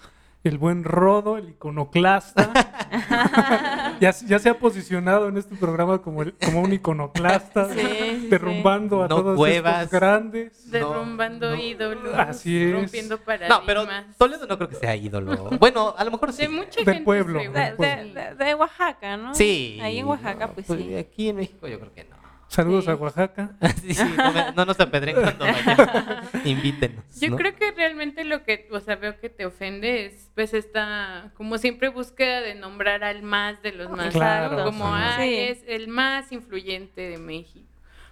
[0.42, 2.50] El buen Rodo, el iconoclasta.
[4.00, 8.26] ya, ya se ha posicionado en este programa como, el- como un iconoclasta, Sí, sí,
[8.30, 9.84] derrumbando a No todos cuevas.
[9.84, 10.70] estos grandes.
[10.70, 11.56] Derrumbando no.
[11.62, 12.72] ídolos, Así es.
[12.72, 13.60] rompiendo No, paradigmas.
[13.66, 15.50] pero Toledo no creo que sea ídolo.
[15.58, 16.42] Bueno, a lo mejor sí.
[16.42, 17.40] De mucha Del gente del De, pueblo.
[17.40, 17.48] sí.
[17.48, 19.34] de- de- de Oaxaca, ¿no?
[19.34, 19.78] Sí.
[19.82, 20.94] Ahí en Oaxaca, pues sí.
[20.96, 22.09] Aquí en México yo creo que no.
[22.50, 22.90] Saludos Sí.
[22.90, 23.50] a Oaxaca.
[23.80, 26.24] sí, sí, no, me- no nos apedren cuando vayan.
[26.44, 27.04] Invítenos.
[27.20, 27.36] Yo ¿no?
[27.36, 31.58] creo que realmente lo que, o sea, veo que te ofende es, pues, esta, como
[31.58, 34.12] siempre, búsqueda de nombrar al más de los más.
[34.12, 35.32] Claro, como, sí.
[35.36, 37.68] es el más influyente de México.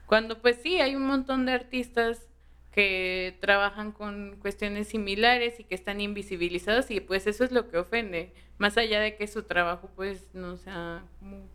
[0.07, 2.28] Cuando, pues, sí, hay un montón de artistas
[2.73, 7.79] que trabajan con cuestiones similares y que están invisibilizados y pues eso es lo que
[7.79, 11.05] ofende, más allá de que su trabajo pues no sea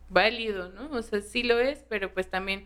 [0.08, 0.90] válido, ¿no?
[0.90, 2.64] O sea, sí lo es, pero pues también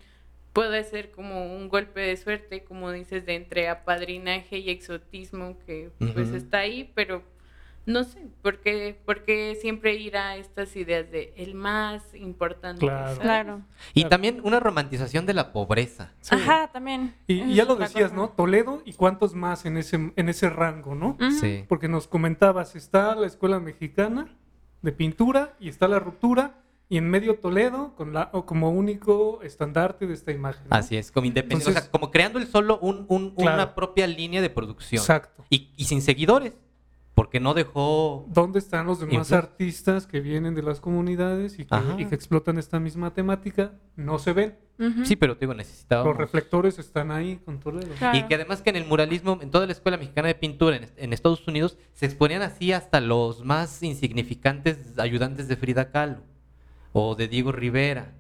[0.52, 5.90] puede ser como un golpe de suerte, como dices, de entre apadrinaje y exotismo que
[6.14, 7.22] pues está ahí, pero
[7.88, 12.87] no sé, ¿por qué, por qué siempre ir a estas ideas de el más importante?
[12.87, 13.62] Claro.
[13.94, 16.12] Y también una romantización de la pobreza.
[16.20, 16.35] Sí.
[16.35, 17.14] Ajá, también.
[17.27, 18.12] Y, ya lo decías.
[18.12, 18.29] ¿no?
[18.29, 21.16] Toledo y cuántos más en ese, en ese rango, ¿no?
[21.40, 21.64] Sí.
[21.66, 24.29] Porque nos comentabas, está la Escuela Mexicana
[24.83, 29.40] de Pintura y está la Ruptura y en medio Toledo con la, o como único
[29.42, 30.62] estandarte de esta imagen.
[30.70, 30.77] ¿no?
[30.77, 31.70] Así es, como independiente.
[31.70, 33.55] Entonces- o sea, como creando el solo un, un- Claro.
[33.55, 35.01] una propia línea de producción.
[35.01, 35.44] Exacto.
[35.51, 36.53] Y, y sin seguidores.
[37.28, 38.24] Porque no dejó.
[38.28, 41.94] ¿Dónde están los demás Influ- artistas que vienen de las comunidades y que, Ajá.
[41.98, 43.72] y que explotan esta misma temática?
[43.96, 44.56] No se ven.
[45.04, 46.04] Sí, pero te digo, necesitaba.
[46.04, 47.58] Los reflectores están ahí con.
[47.58, 48.16] Claro.
[48.16, 50.88] Y que además que en el muralismo, en toda la Escuela Mexicana de Pintura en,
[50.96, 56.22] en Estados Unidos, se exponían así hasta los más insignificantes ayudantes de Frida Kahlo
[56.94, 58.14] o de Diego Rivera.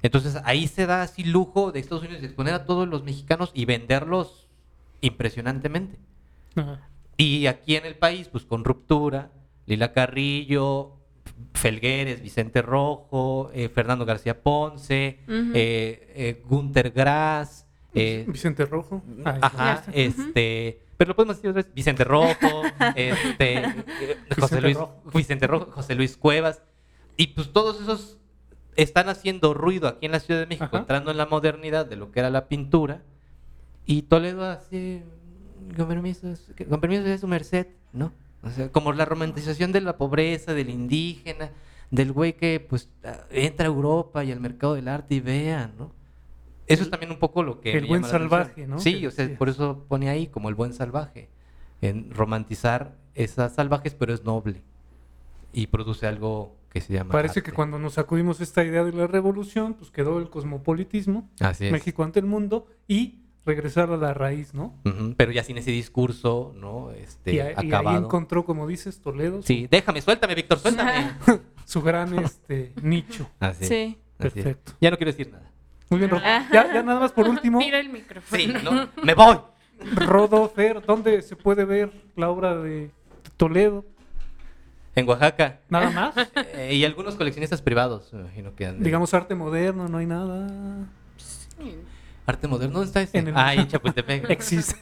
[0.00, 3.50] Entonces ahí se da así lujo de Estados Unidos de exponer a todos los mexicanos
[3.52, 4.48] y venderlos
[5.02, 5.98] impresionantemente.
[6.56, 6.88] Ajá.
[7.16, 9.30] Y aquí en el país, pues con Ruptura,
[9.66, 10.96] Lila Carrillo,
[11.54, 15.52] Felgueres, Vicente Rojo, eh, Fernando García Ponce, Ujú.
[15.54, 19.02] eh, eh, Gunter Grass, eh, Vicente Rojo.
[19.24, 20.80] Ay, Ajá, este.
[20.96, 21.72] Pero lo podemos decir otra vez.
[21.74, 22.62] Vicente Rojo,
[22.96, 23.62] este.
[24.38, 24.76] José Luis.
[24.76, 25.02] Rojo.
[25.14, 26.62] Vicente Rojo, José Luis Cuevas.
[27.16, 28.18] Y pues todos esos
[28.76, 30.78] están haciendo ruido aquí en la Ciudad de México, Ajá.
[30.78, 33.02] entrando en la modernidad de lo que era la pintura.
[33.86, 35.02] Y Toledo así.
[35.76, 36.34] Con permiso,
[36.68, 38.12] con permiso de su merced, ¿no?
[38.42, 41.50] O sea, como la romantización de la pobreza, del indígena,
[41.90, 42.90] del güey que pues
[43.30, 45.92] entra a Europa y al mercado del arte y vean, ¿no?
[46.66, 47.72] Eso es también un poco lo que...
[47.72, 48.66] el buen salvaje.
[48.66, 48.78] ¿no?
[48.78, 51.28] Sí, Que o sea, por eso pone ahí como el buen salvaje,
[51.82, 54.62] en romantizar esas salvajes, pero es noble
[55.52, 57.12] y produce algo que se llama...
[57.12, 61.66] Parece que cuando nos sacudimos esta idea de la revolución, pues quedó el cosmopolitismo, Así
[61.66, 61.72] es.
[61.72, 64.74] México ante el mundo y regresar a la raíz, ¿no?
[65.16, 66.90] Pero ya sin ese discurso, ¿no?
[66.92, 68.04] Este, y, a- y ahí acabado.
[68.04, 71.10] encontró, como dices, Toledo, su- Sí, déjame, suéltame, Víctor, suéltame.
[71.64, 73.28] su gran este, nicho.
[73.40, 73.98] Así, Sí.
[74.18, 74.30] así.
[74.34, 74.72] Perfecto.
[74.80, 75.50] Ya no quiero decir nada.
[75.90, 76.22] Muy bien, Rodo.
[76.22, 78.42] Ya, ya nada más por último, Mira el micrófono.
[78.42, 79.38] Sí, no, me voy.
[79.94, 82.90] Rodo, Fer, ¿dónde se puede ver la obra de
[83.36, 83.84] Toledo?
[84.96, 85.60] En Oaxaca.
[85.68, 86.14] Nada más.
[86.54, 90.06] Eh, y algunos coleccionistas privados, me imagino que han de- Digamos arte moderno, no hay
[90.06, 90.86] nada.
[92.26, 93.18] Arte moderno, ¿dónde está ese?
[93.18, 94.28] En el- Ah, en Chapultepec.
[94.30, 94.76] Existe.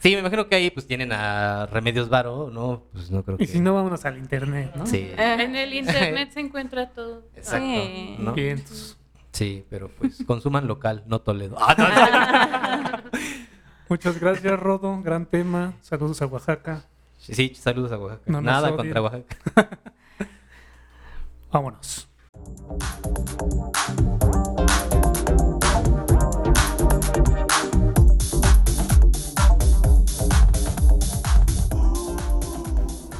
[0.00, 2.84] Sí, me imagino que ahí pues tienen a Remedios Varo, ¿no?
[2.92, 3.44] Pues no creo que...
[3.44, 4.86] Y si no, vámonos al internet, ¿no?
[4.86, 7.24] Sí, En el internet se encuentra todo.
[7.36, 7.66] exacto.
[7.66, 8.16] Sí.
[8.18, 8.32] ¿no?
[8.32, 8.96] Bien, entonces,
[9.32, 11.56] Sí, pero pues consuman local, no Toledo.
[11.60, 13.02] Ah, no,
[13.88, 15.00] muchas gracias, Rodo.
[15.02, 15.74] Gran tema.
[15.82, 16.82] Saludos a Oaxaca.
[17.18, 18.22] sí, sí, saludos a Oaxaca.
[18.26, 19.36] No Nada contra Oaxaca.
[21.52, 22.08] Vámonos.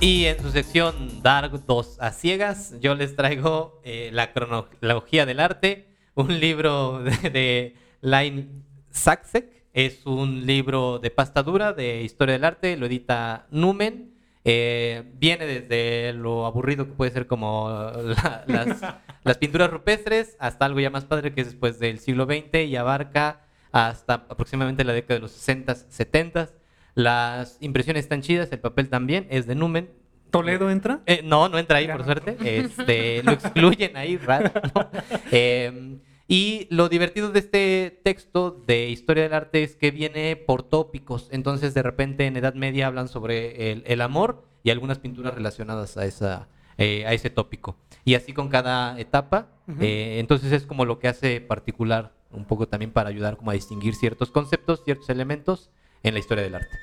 [0.00, 5.40] Y en su sección Dark 2 a ciegas, yo les traigo eh, la cronología del
[5.40, 9.60] arte, un libro de, de Lain Saksek.
[9.72, 14.14] Es un libro de pasta dura de historia del arte, lo edita Numen.
[14.44, 18.80] Eh, viene desde lo aburrido que puede ser como la- las,
[19.22, 22.74] las pinturas rupestres hasta algo ya más padre que es después del siglo XX y
[22.76, 26.48] abarca hasta aproximadamente la década de los 60, 70.
[26.94, 29.90] Las impresiones están chidas, el papel también, es de Numen.
[30.30, 31.00] ¿Toledo entra?
[31.06, 32.06] Eh, no, no entra ahí, Ya por no.
[32.06, 32.36] suerte.
[32.44, 34.50] Este, lo excluyen ahí, raro.
[34.74, 34.88] ¿no?
[35.32, 35.98] Eh,
[36.28, 41.28] y lo divertido de este texto de historia del arte es que viene por tópicos.
[41.32, 45.96] Entonces, de repente, en Edad Media hablan sobre el, el amor y algunas pinturas relacionadas
[45.96, 46.48] a esa
[46.82, 47.76] eh, a ese tópico.
[48.06, 49.48] Y así con cada etapa,
[49.80, 53.54] eh, entonces es como lo que hace particular un poco también para ayudar como a
[53.54, 55.68] distinguir ciertos conceptos, ciertos elementos
[56.02, 56.78] en la historia del arte.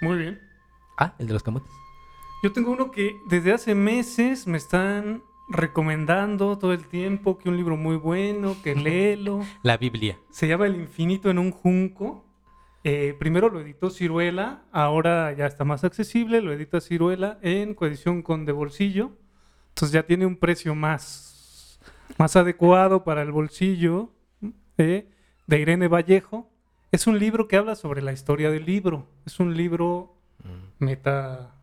[0.00, 0.40] Muy bien.
[0.98, 1.70] Ah, el de los camotes.
[2.42, 7.56] Yo tengo uno que desde hace meses me están recomendando todo el tiempo que un
[7.56, 9.40] libro muy bueno, que léelo.
[9.62, 10.18] La Biblia.
[10.30, 12.24] Se llama El infinito en un junco.
[12.84, 18.22] Eh, primero lo editó Ciruela, ahora ya está más accesible, lo edita Ciruela en coedición
[18.22, 19.10] con de bolsillo.
[19.70, 21.80] Entonces ya tiene un precio más,
[22.16, 24.12] más adecuado para el bolsillo
[24.78, 25.08] eh,
[25.46, 26.48] de Irene Vallejo.
[26.92, 29.06] Es un libro que habla sobre la historia del libro.
[29.26, 30.14] Es un libro
[30.78, 31.54] meta,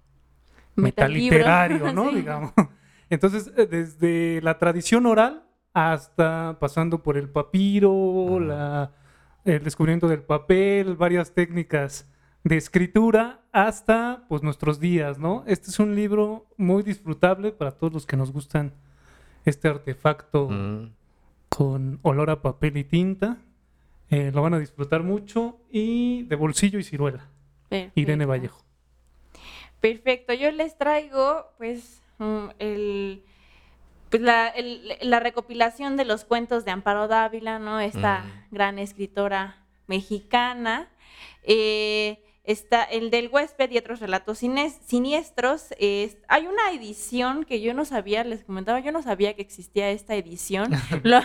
[0.76, 1.38] Metalibro.
[1.38, 2.10] metaliterario, ¿no?
[2.10, 2.16] Sí.
[2.18, 2.52] Digamos.
[3.10, 8.92] Entonces, eh, desde la tradición oral hasta pasando por el papiro, la,
[9.46, 12.08] el descubrimiento del papel, varias técnicas
[12.44, 15.44] de escritura, hasta pues nuestros días, ¿no?
[15.48, 18.74] Este es un libro muy disfrutable para todos los que nos gustan
[19.46, 20.92] este artefacto Mm.
[21.50, 23.38] con olor a papel y tinta.
[24.10, 27.30] Eh, lo van a disfrutar mucho y de bolsillo y ciruela.
[27.96, 28.26] Irene.
[28.26, 28.64] Vallejo.
[29.80, 33.24] Perfecto, yo les traigo pues mm, el,
[34.10, 37.80] pues, la, el- la recopilación de los cuentos de Amparo Dávila, ¿no?
[37.80, 38.56] Esta Mm.
[38.56, 40.88] gran escritora mexicana.
[41.44, 45.68] Eh, está el del huésped y otros relatos siniestros.
[45.80, 49.90] Es- hay una edición que yo no sabía, les comentaba, yo no sabía que existía
[49.92, 50.72] esta edición.
[51.04, 51.22] Lo-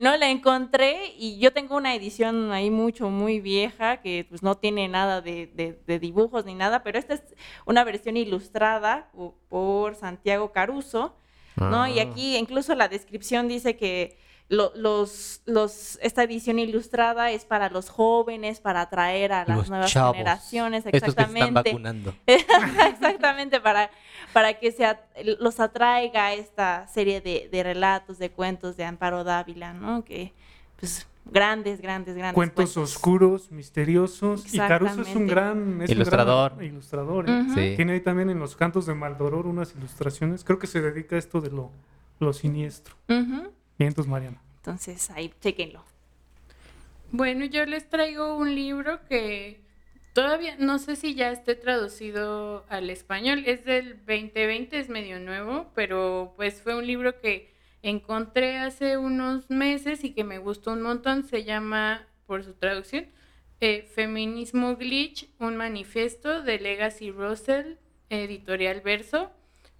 [0.00, 4.56] no la encontré y yo tengo una edición ahí mucho, muy vieja que pues no
[4.56, 7.22] tiene nada de, de- de dibujos ni nada, pero esta es
[7.66, 11.14] una versión ilustrada po- por Santiago Caruso,
[11.56, 11.86] ¿no?
[11.86, 12.04] Y Ah.
[12.04, 14.16] aquí incluso la descripción dice que
[14.52, 19.68] lo- los, los, esta edición ilustrada es para los jóvenes, para atraer a las Los
[19.70, 20.12] nuevas chavos.
[20.16, 21.70] generaciones, Estos que se están exactamente.
[21.70, 22.14] vacunando.
[22.26, 23.90] Exactamente, para,
[24.32, 25.00] para que se at-
[25.40, 30.04] los atraiga esta serie de, de relatos, de cuentos de Amparo Dávila, ¿no?
[30.04, 30.32] Que,
[30.78, 34.52] pues, grandes, grandes, grandes Cuentos oscuros, misteriosos.
[34.52, 35.30] Y Caruso es un Exactamente.
[35.34, 36.52] gran es un Ilustrador.
[36.56, 37.30] gran ilustrador.
[37.30, 37.44] ¿eh?
[37.54, 37.72] Sí.
[37.76, 40.44] Tiene ahí también en los cantos de Maldoror unas ilustraciones.
[40.44, 41.70] Creo que se dedica a esto de lo,
[42.18, 42.94] lo siniestro.
[43.08, 43.50] Ujú.
[43.82, 44.40] Vientos, Mariana.
[44.58, 45.84] Entonces, ahí, chequenlo.
[47.10, 49.60] Bueno, yo les traigo un libro que
[50.12, 53.42] todavía no sé si ya esté traducido al español.
[53.44, 59.50] Es del 2020, es medio nuevo, pero pues fue un libro que encontré hace unos
[59.50, 61.24] meses y que me gustó un montón.
[61.24, 63.08] Se llama, por su traducción,
[63.60, 67.78] eh, Feminismo Glitch, un manifiesto de Legacy Russell,
[68.10, 69.32] editorial Verso.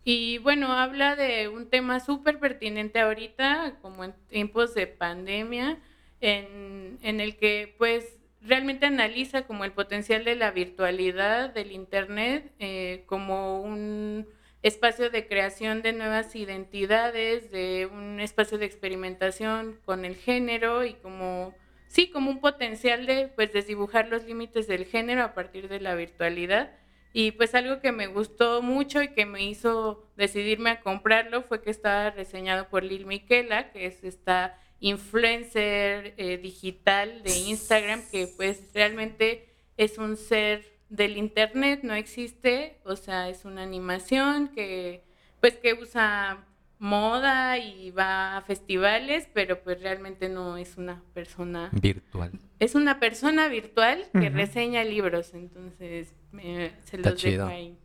[0.04, 5.78] Y bueno, habla de un tema súper pertinente ahorita, como en tiempos de pandemia,
[6.20, 12.52] en, en el que pues realmente analiza como el potencial de la virtualidad, del Internet,
[12.58, 14.26] eh, como un
[14.62, 20.94] espacio de creación de nuevas identidades, de un espacio de experimentación con el género y
[20.94, 21.54] como,
[21.88, 25.94] sí, como un potencial de pues desdibujar los límites del género a partir de la
[25.94, 26.72] virtualidad.
[27.12, 31.62] Y pues algo que me gustó mucho y que me hizo decidirme a comprarlo fue
[31.62, 38.28] que estaba reseñado por Lil Miquela, que es esta influencer eh, digital de Instagram que
[38.36, 45.04] pues realmente es un ser del internet, no existe, o sea, es una animación que
[45.40, 46.44] pues que usa
[46.78, 52.32] moda y va a festivales, pero pues realmente no es una persona Virtual.
[52.58, 57.46] es una persona virtual que reseña libros, entonces me- se Está los chido.
[57.46, 57.76] dejo ahí.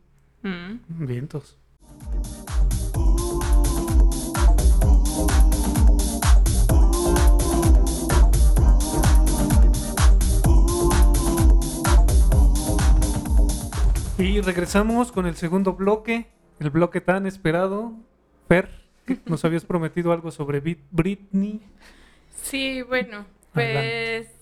[0.42, 1.06] Mm.
[1.06, 1.58] Vientos.
[14.18, 16.26] Y regresamos con el segundo bloque,
[16.58, 17.92] el bloque tan esperado.
[18.48, 18.68] Fer,
[19.06, 21.60] que nos habías prometido algo sobre Brit- Britney.
[22.42, 24.26] Sí, bueno, Adelante.
[24.26, 24.37] pues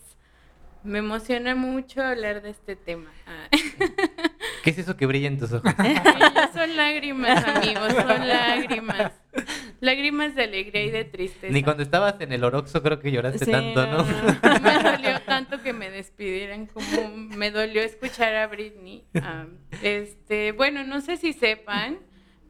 [0.87, 3.11] me emociona mucho hablar de este tema.
[3.27, 3.49] Ah.
[4.63, 5.73] ¿Qué es eso que brilla en tus ojos?
[6.55, 9.13] son lágrimas, amigos, son lágrimas.
[9.81, 11.53] Lágrimas de alegría y de tristeza.
[11.53, 13.99] Ni cuando estabas en el Oroxo creo que lloraste Sí, tanto, ¿no?
[13.99, 19.05] no, me dolió tanto que me despidieran como me dolió escuchar a Britney.
[19.83, 21.99] Este, bueno, no sé si sepan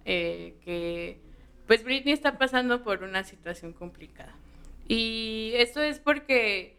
[0.04, 1.20] eh, que
[1.66, 4.34] pues Britney está pasando por una situación complicada.
[4.86, 6.75] Y esto es porque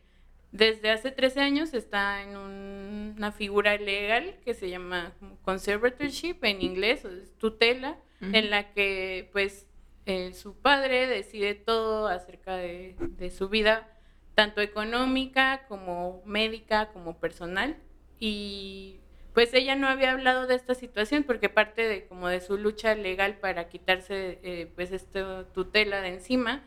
[0.51, 6.61] desde hace 13 años está en un- una figura legal que se llama conservatorship en
[6.61, 9.67] inglés, o es tutela, en la que pues
[10.07, 13.87] eh, su padre decide todo acerca de, de su vida,
[14.35, 17.75] tanto económica como médica como personal.
[18.19, 18.99] Y
[19.33, 22.95] pues ella no había hablado de esta situación porque parte de como de su lucha
[22.95, 26.63] legal para quitarse eh, pues esta tutela de encima,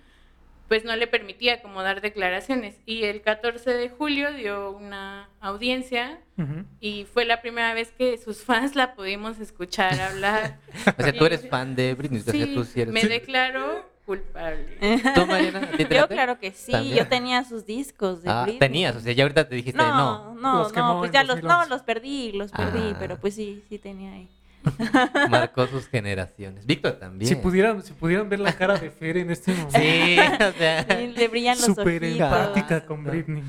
[0.71, 2.77] pues no le permitía como dar declaraciones.
[2.87, 6.65] Y el 14 de julio dio una audiencia Ujú.
[6.79, 10.59] y fue la primera vez que sus fans la pudimos escuchar hablar.
[10.97, 12.95] O sea, tú eres fan de Britney, o sea, Sí, tú sí eres...
[12.95, 14.79] me declaro culpable.
[15.17, 15.71] ¿Tú, Mariana?
[15.73, 16.97] ¿A ti te Yo claro que sí, ¿También?
[16.99, 18.61] yo tenía sus discos de Ah, Britney.
[18.61, 20.35] tenías, o sea, ya ahorita te dijiste No, no.
[20.37, 21.69] no, Los no, pues ya los, no, 2011.
[21.71, 22.97] los perdí, los perdí, Ah.
[23.01, 24.29] pero pues sí, sí tenía ahí.
[25.31, 26.67] Marcó sus generaciones.
[26.67, 27.29] Víctor también.
[27.29, 29.79] Si pudieran, si pudieran ver la cara de Fer en este momento.
[29.79, 30.83] Sí, o sea...
[31.17, 32.21] Le brillan los Súper ojitos.
[32.21, 33.43] empática con Britney.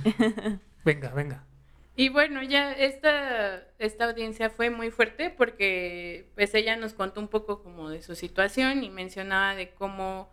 [0.84, 1.46] Venga, venga.
[1.96, 7.28] Y bueno, ya esta, esta audiencia fue muy fuerte porque pues ella nos contó un
[7.28, 10.32] poco como de su situación y mencionaba de cómo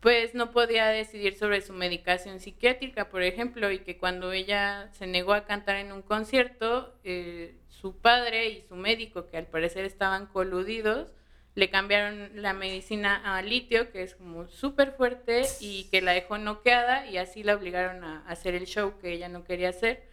[0.00, 5.06] pues no podía decidir sobre su medicación psiquiátrica, por ejemplo, y que cuando ella se
[5.06, 9.84] negó a cantar en un concierto, eh, su padre y su médico, que al parecer
[9.84, 11.12] estaban coludidos,
[11.54, 16.38] le cambiaron la medicina a litio, que es como súper fuerte y que la dejó
[16.38, 20.08] noqueada y así la obligaron a hacer el show que ella no quería hacer.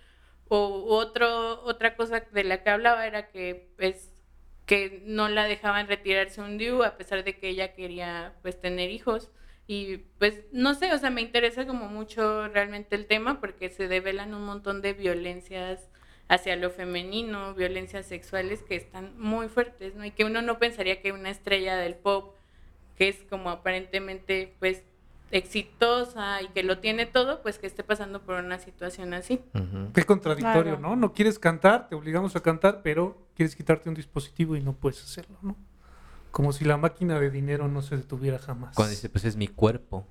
[0.48, 4.14] O otro, otra cosa de la que hablaba era que pues
[4.66, 8.92] que no la dejaban retirarse un DIU a pesar de que ella quería pues tener
[8.92, 9.32] hijos
[9.68, 13.88] y pues no sé, o sea, me interesa como mucho realmente el tema porque se
[13.88, 15.90] develan un montón de violencias
[16.30, 20.04] hacia lo femenino, violencias sexuales que están muy fuertes, ¿no?
[20.06, 22.34] Y que uno no pensaría que una estrella del pop
[22.98, 24.84] que es como aparentemente pues
[25.30, 29.42] exitosa y que lo tiene todo, pues que esté pasando por una situación así.
[29.54, 29.92] Ujú.
[29.94, 30.80] Qué contradictorio, Claro.
[30.80, 30.96] ¿no?
[30.96, 35.04] No quieres cantar, te obligamos a cantar, pero quieres quitarte un dispositivo y no puedes
[35.04, 35.56] hacerlo, ¿no?
[36.32, 38.76] Como si la máquina de dinero no se detuviera jamás.
[38.76, 40.06] Cuando dice, pues es mi cuerpo.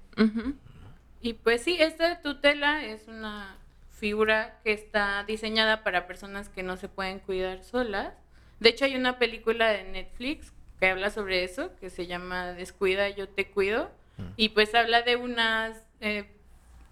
[1.20, 3.56] Y pues sí, esta tutela es una
[3.98, 8.12] figura que está diseñada para personas que no se pueden cuidar solas.
[8.60, 13.08] De hecho, hay una película de Netflix que habla sobre eso, que se llama Descuida,
[13.08, 13.90] yo te cuido.
[14.36, 16.24] Y pues habla de unas eh,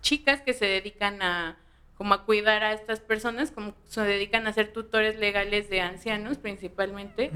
[0.02, 1.56] chicas que se dedican a
[1.96, 6.38] como a cuidar a estas personas, como se dedican a ser tutores legales de ancianos
[6.38, 7.30] principalmente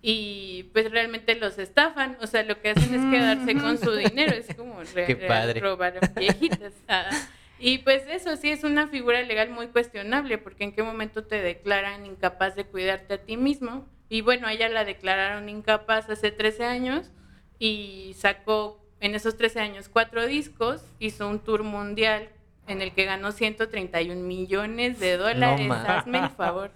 [0.00, 4.32] y pues realmente los estafan, o sea, lo que hacen es quedarse con su dinero,
[4.34, 5.60] es como re- Qué padre.
[5.60, 6.72] robar a viejitas.
[7.66, 11.40] Y pues eso sí es una figura legal muy cuestionable, porque en qué momento te
[11.40, 13.88] declaran incapaz de cuidarte a ti mismo.
[14.10, 17.10] Y bueno, ella la declararon incapaz hace 13 años
[17.58, 22.28] y sacó en esos 13 años cuatro discos, hizo un tour mundial
[22.66, 26.70] en el que ganó 131 millones de dólares, hazme el favor.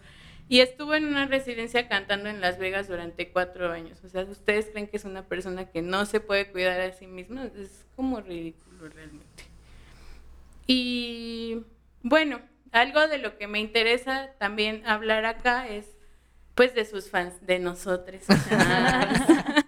[0.48, 4.02] Y estuvo en una residencia cantando en Las Vegas durante cuatro años.
[4.04, 7.06] O sea, ¿ustedes creen que es una persona que no se puede cuidar a sí
[7.06, 7.50] misma?
[7.54, 9.47] Es como ridículo realmente.
[10.68, 11.64] Y
[12.02, 12.42] bueno,
[12.72, 15.96] algo de lo que me interesa también hablar acá es
[16.54, 18.22] pues de sus fans, de nosotros.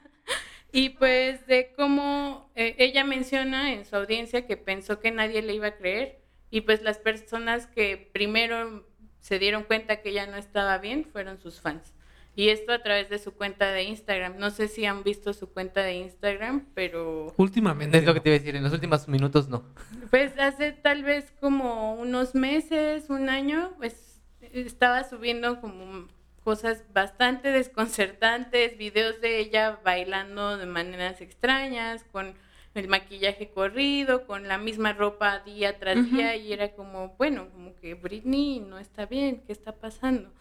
[0.73, 5.55] y pues de cómo eh, ella menciona en su audiencia que pensó que nadie le
[5.55, 6.21] iba a creer
[6.51, 8.87] y pues las personas que primero
[9.21, 11.95] se dieron cuenta que ella no estaba bien fueron sus fans.
[12.37, 14.39] Y esto a través de su cuenta de Instagram.
[14.39, 17.99] No sé si han visto su cuenta de Instagram, pero Últimamente.
[17.99, 19.65] Es lo que te iba a decir, en los últimos minutos no.
[20.11, 24.21] pues hace tal vez como unos meses, un año, pues
[24.53, 26.09] estaba subiendo como
[26.43, 32.35] cosas bastante desconcertantes, videos de ella bailando de maneras extrañas, con
[32.75, 37.75] el maquillaje corrido, con la misma ropa día tras día, y era como, bueno, como
[37.77, 40.33] que Britney no está bien, ¿qué está pasando?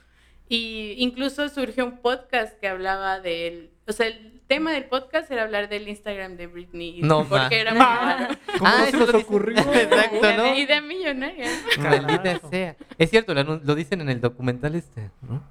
[0.50, 5.44] Y incluso surgió un podcast que hablaba del, o sea, el tema del podcast era
[5.44, 7.30] hablar del Instagram de Britney, No, ma.
[7.44, 8.36] porque era muy raro.
[8.58, 9.58] ¿Cómo se nos dice- ocurrió?
[9.74, 10.56] Exacto, ¿no?
[10.58, 11.46] Idea millonaria.
[11.78, 12.76] Maldita sea.
[12.98, 15.44] Es cierto, lo, dicen en el documental este, ¿no?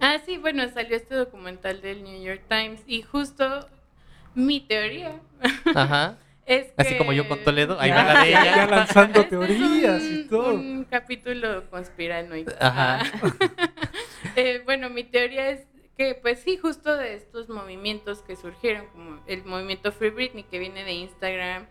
[0.00, 3.68] Ah, sí, bueno, salió este documental del New York Times y justo
[4.34, 5.20] mi teoría
[5.74, 6.16] Ajá.
[6.46, 6.72] es que...
[6.78, 8.56] Así como yo con Toledo, ahí va la de ya, ella.
[8.56, 10.54] ya lanzando Este es teorías un, y todo.
[10.54, 12.50] un capítulo conspiranoico.
[12.58, 13.00] Ajá.
[14.40, 15.66] Eh, bueno, mi teoría es
[15.96, 20.60] que, pues sí, justo de estos movimientos que surgieron, como el movimiento Free Britney que
[20.60, 21.66] viene de Instagram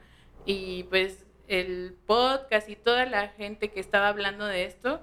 [0.46, 5.02] y pues el podcast y toda la gente que estaba hablando de esto,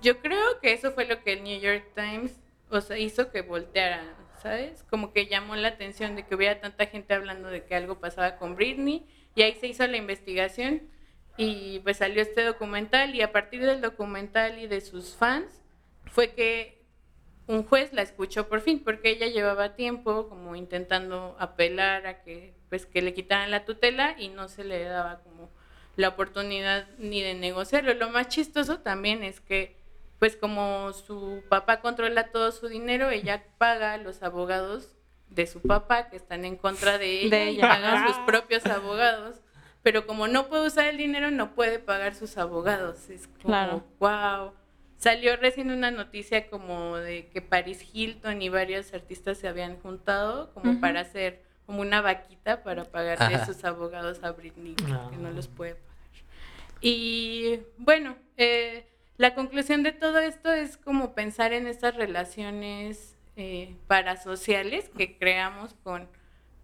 [0.00, 4.16] yo creo que eso fue lo que el New York Times, o hizo que volteara,
[4.42, 4.82] ¿sabes?
[4.84, 8.38] Como que llamó la atención de que hubiera tanta gente hablando de que algo pasaba
[8.38, 10.88] con Britney y ahí se hizo la investigación
[11.36, 15.60] y pues salió este documental y a partir del documental y de sus fans
[16.06, 16.77] fue que
[17.48, 22.54] un juez la escuchó por fin porque ella llevaba tiempo como intentando apelar a que
[22.68, 25.50] pues que le quitaran la tutela y no se le daba como
[25.96, 27.94] la oportunidad ni de negociarlo.
[27.94, 29.76] Lo más chistoso también es que
[30.18, 34.94] pues como su papá controla todo su dinero, ella paga a los abogados
[35.30, 37.68] de su papá que están en contra de ella, De y ella.
[37.68, 39.36] paga a sus propios abogados.
[39.82, 43.08] Pero como no puede usar el dinero, no puede pagar sus abogados.
[43.10, 43.84] Es como, Claro.
[44.00, 44.52] wow.
[44.98, 50.52] Salió recién una noticia como de que Paris Hilton y varios artistas se habían juntado
[50.52, 53.46] como para hacer como una vaquita para pagarle Ajá.
[53.46, 55.88] sus abogados a Britney, que no los puede pagar.
[56.80, 58.86] Y bueno, eh,
[59.18, 65.74] la conclusión de todo esto es como pensar en estas relaciones eh, parasociales que creamos
[65.84, 66.08] con,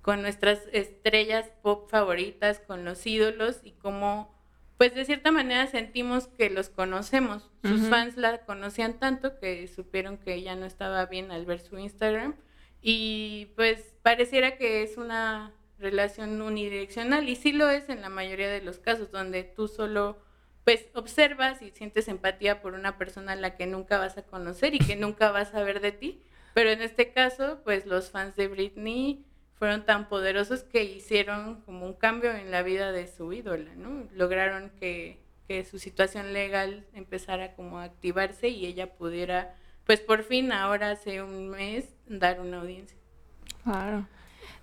[0.03, 4.34] con nuestras estrellas pop favoritas, con los ídolos y cómo,
[4.77, 7.51] pues de cierta manera sentimos que los conocemos.
[7.63, 11.79] Sus fans la conocían tanto que supieron que ella no estaba bien al ver su
[11.79, 12.35] Instagram.
[12.83, 18.49] Y pues pareciera que es una relación unidireccional y sí lo es en la mayoría
[18.51, 20.19] de los casos donde tú solo
[20.65, 24.75] pues observas y sientes empatía por una persona a la que nunca vas a conocer
[24.75, 26.23] y que nunca vas a ver de ti,
[26.55, 29.25] pero en este caso pues los fans de Britney
[29.65, 34.07] fueron tan poderosos que hicieron como un cambio en la vida de su ídola, ¿no?
[34.13, 39.57] Lograron que, que su situación legal empezara como a activarse y ella pudiera
[39.87, 42.99] pues por fin ahora hace un mes dar una audiencia.
[43.63, 44.07] Claro.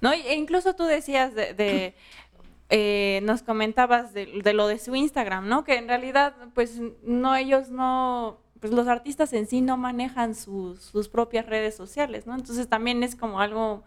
[0.02, 1.96] No, e incluso tú decías de, de,
[2.70, 5.64] eh, nos comentabas de, de lo de su Instagram, ¿no?
[5.64, 10.80] Que en realidad, pues, no, ellos no, pues los artistas en sí no manejan sus,
[10.80, 12.36] sus propias redes sociales, ¿no?
[12.36, 13.84] Entonces también es como algo,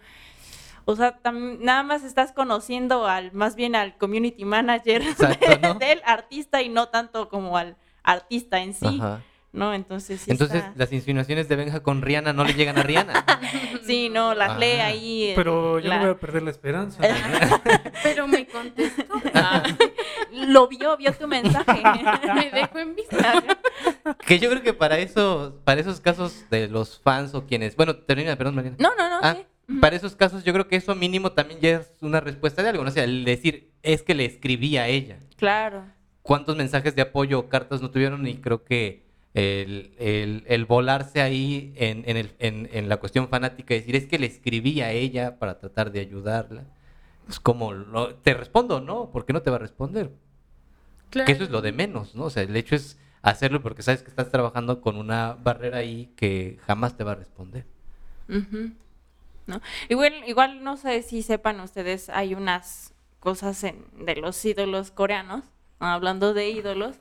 [0.86, 5.58] o sea, tam- nada más estás conociendo al, más bien al community manager Exacto, de-
[5.58, 5.74] ¿no?
[5.74, 9.20] del artista y no tanto como al artista en sí, Ajá.
[9.52, 9.72] ¿no?
[9.72, 13.24] Entonces sí Entonces, está- las insinuaciones de Benja con Rihanna no le llegan a Rihanna.
[13.86, 14.86] sí, no, las lee Ah.
[14.86, 15.22] ahí.
[15.28, 17.00] eh, Pero yo la- no voy a perder la esperanza.
[18.02, 19.04] Pero me contestó,
[20.32, 21.82] Lo vio, vio tu mensaje.
[22.34, 23.42] me dejó en vista.
[24.26, 27.96] que yo creo que para eso, para esos casos de los fans o quienes, bueno,
[27.96, 28.76] termina, perdón, Mariana.
[28.78, 29.46] No, no, no, Ah, sí.
[29.80, 32.82] Para esos casos yo creo que eso mínimo también ya es una respuesta de algo,
[32.84, 32.90] ¿no?
[32.90, 35.18] O sea, el decir, es que le escribí a ella.
[35.36, 35.84] Claro.
[36.22, 38.26] ¿Cuántos mensajes de apoyo o cartas no tuvieron?
[38.26, 39.02] Y creo que
[39.34, 43.96] el, el- el volarse ahí en, en el- en- en la cuestión fanática y decir,
[43.96, 46.64] es que le escribí a ella para tratar de ayudarla.
[47.28, 49.10] Es como, lo- te respondo, ¿no?
[49.10, 50.10] ¿Por qué no te va a responder?
[51.26, 52.24] Que eso es lo de menos, ¿no?
[52.24, 56.10] O sea, el hecho es hacerlo porque sabes que estás trabajando con una barrera ahí
[56.16, 57.64] que jamás te va a responder.
[58.28, 58.72] Ujú.
[59.46, 59.60] ¿No?
[59.88, 65.44] Igual, igual no sé si sepan ustedes, hay unas cosas en- de los ídolos coreanos,
[65.78, 66.96] hablando de ídolos,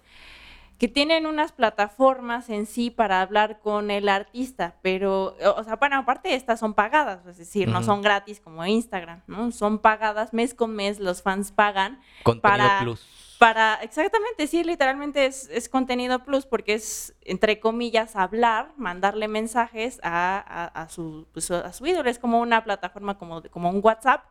[0.80, 5.98] que tienen unas plataformas en sí para hablar con el artista, pero, o sea, bueno,
[6.00, 9.52] aparte estas son pagadas, es decir, no son gratis como Instagram, ¿no?
[9.52, 13.33] Son pagadas mes con mes, los fans pagan Contenido Para- plus.
[13.44, 20.00] Para, exactamente, sí, literalmente es, es contenido plus porque es, entre comillas, hablar, mandarle mensajes
[20.02, 22.10] a, a, a su, pues, a su ídolo.
[22.10, 24.24] Es como una plataforma, como, de- como un WhatsApp,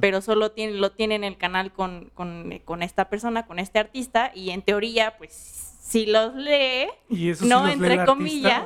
[0.00, 3.80] pero solo tiene, lo tiene en el canal con, con, con esta persona, con este
[3.80, 8.62] artista, y en teoría, pues, si los lee, Y eso sí No, entre comillas.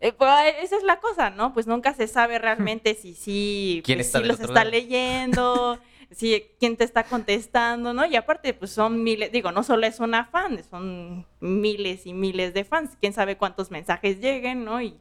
[0.00, 1.52] eh, pues, esa es la cosa, ¿no?
[1.52, 4.70] Pues nunca se sabe realmente si sí ¿Quién pues, del los está lado?
[4.70, 5.78] leyendo,
[6.14, 8.06] si quién te está contestando, ¿no?
[8.06, 12.54] Y aparte, pues son miles, digo, no solo es una fan, son miles y miles
[12.54, 14.80] de fans, quién sabe cuántos mensajes lleguen, ¿no?
[14.82, 14.98] Y,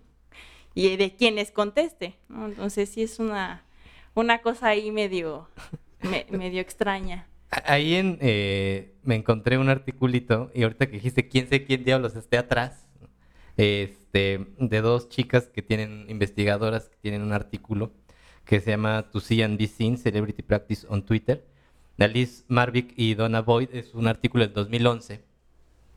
[0.76, 2.48] de quiénes conteste, ¿no?
[2.48, 3.64] Entonces sí es una,
[4.16, 5.48] una cosa ahí medio,
[6.02, 7.28] me- medio extraña.
[7.66, 12.16] Ahí en, eh, me encontré un articulito y ahorita que dijiste quién sé quién diablos
[12.16, 12.88] esté atrás,
[13.58, 17.92] este, de dos chicas que tienen, investigadoras que tienen un artículo
[18.46, 21.46] que se llama To See and Be Seen, Celebrity Practice on Twitter.
[21.98, 25.22] De Alice Marvick y Donna Boyd es un artículo del 2011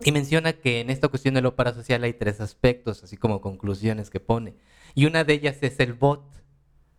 [0.05, 4.11] y menciona que en esta cuestión de lo parasocial hay tres aspectos, así como conclusiones
[4.11, 4.55] que pone.
[4.94, 6.22] Y una de ellas es el bot.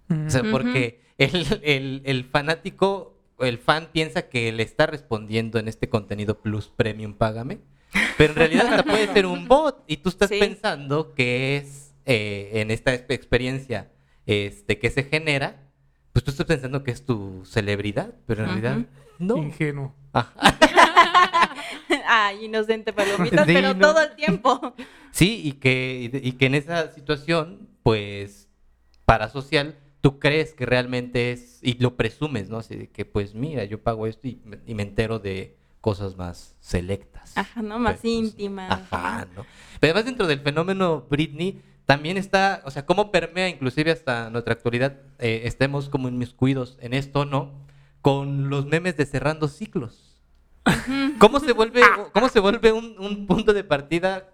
[0.10, 0.52] O sea, Ujú.
[0.52, 6.40] porque el, el- el fanático, el fan piensa que le está respondiendo en este contenido
[6.42, 7.60] plus premium, págame.
[8.18, 10.40] Pero en realidad hasta puede ser un bot y tú estás Sí.
[10.40, 13.92] pensando que es eh, en esta exp- experiencia
[14.28, 15.64] este, que se genera,
[16.14, 18.78] pues tú estás pensando que es tu celebridad, pero en realidad
[19.20, 19.38] no.
[19.38, 19.96] Ingenuo.
[20.14, 20.34] Ajá.
[22.10, 23.80] Ay, inocente palomitas, Sí, pero no.
[23.80, 24.74] todo el tiempo.
[25.12, 28.48] Sí, y que, y que en esa situación, pues,
[29.06, 32.58] parasocial, tú crees que realmente es, y lo presumes, ¿no?
[32.60, 36.18] Así de que, pues, mira, yo pago esto y, me- y me entero de cosas
[36.18, 37.36] más selectas.
[37.36, 37.80] Ajá, ¿no?
[37.80, 38.72] Más pues, íntimas.
[38.92, 39.44] Ajá, ¿no?
[39.80, 44.54] Pero además dentro del fenómeno Britney, también está, o sea, cómo permea inclusive hasta nuestra
[44.54, 47.66] actualidad, eh, estemos como inmiscuidos en esto, ¿no?
[48.02, 50.22] Con los memes de cerrando ciclos.
[51.18, 51.82] ¿Cómo se vuelve,
[52.14, 54.28] cómo se vuelve un, un punto de partida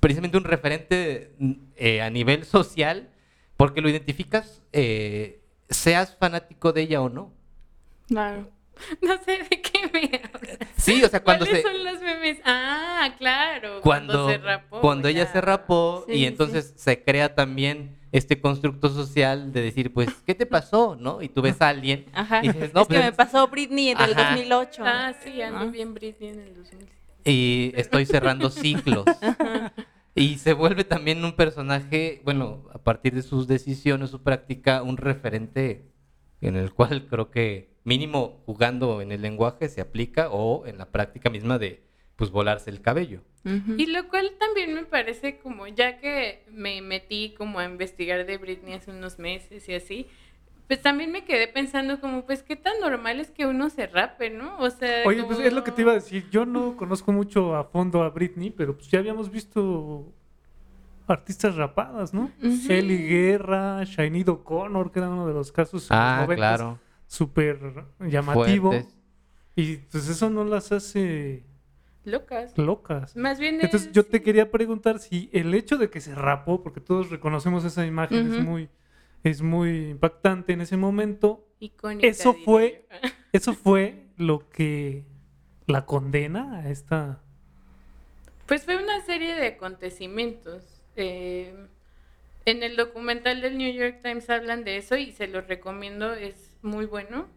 [0.00, 1.34] precisamente un referente
[1.76, 3.10] eh, a nivel social,
[3.56, 7.32] porque lo identificas, eh, seas fanático de ella o no.
[8.06, 8.48] Claro.
[9.02, 10.58] No sé de qué me hablas.
[10.76, 11.68] Sí, o sea, cuando ¿Cuáles se...
[11.72, 12.38] son los memes?
[12.44, 13.80] Ah, claro.
[13.82, 14.80] Cuando, se rapó.
[14.80, 16.26] cuando ella se rapó Sí, y sí.
[16.26, 20.96] entonces se crea también este constructo social de decir, pues, ¿qué te pasó?
[20.98, 21.20] ¿No?
[21.22, 22.40] Y tú ves a alguien Ajá.
[22.44, 24.30] y dices, no, es que pues, me pasó Britney en el Ajá.
[24.30, 24.82] 2008.
[24.86, 25.70] Ah, sí, ando ¿no?
[25.70, 26.88] bien Britney en el 2000.
[27.24, 29.04] y estoy cerrando ciclos.
[30.18, 34.96] Y se vuelve también un personaje, bueno, a partir de sus decisiones, su práctica, un
[34.96, 35.90] referente
[36.40, 40.86] en el cual creo que mínimo jugando en el lenguaje se aplica o en la
[40.86, 41.84] práctica misma de
[42.16, 43.20] pues volarse el cabello.
[43.76, 48.38] Y lo cual también me parece como, ya que me metí como a investigar de
[48.38, 50.08] Britney hace unos meses y así,
[50.66, 54.30] pues también me quedé pensando como, pues qué tan normal es que uno se rape,
[54.30, 54.58] ¿no?
[54.58, 56.28] O sea, Oye, pues es lo que te iba a decir.
[56.32, 60.12] Yo no conozco mucho a fondo a Britney, pero pues ya habíamos visto
[61.06, 62.32] artistas rapadas, ¿no?
[62.42, 62.72] Ujú.
[62.72, 66.80] Ellie Guerra, Shainid O'Connor, que era uno de los casos Ah, claro.
[67.06, 68.70] Súper llamativo.
[68.72, 68.94] Fuertes.
[69.54, 71.44] Y pues eso no las hace
[72.04, 72.56] Locas.
[72.58, 73.16] locas.
[73.16, 76.62] Más bien Entonces es- yo te quería preguntar si el hecho de que se rapó,
[76.62, 78.68] porque todos reconocemos esa imagen, es muy
[79.24, 82.96] es muy impactante en ese momento, icónica, eso fue- yo.
[83.32, 85.04] eso fue lo que
[85.66, 87.22] la condena a esta
[88.46, 90.80] Pues fue una serie de acontecimientos.
[90.94, 91.52] Eh,
[92.44, 96.45] en el documental del New York Times hablan de eso y se los recomiendo, es
[96.66, 97.28] muy bueno.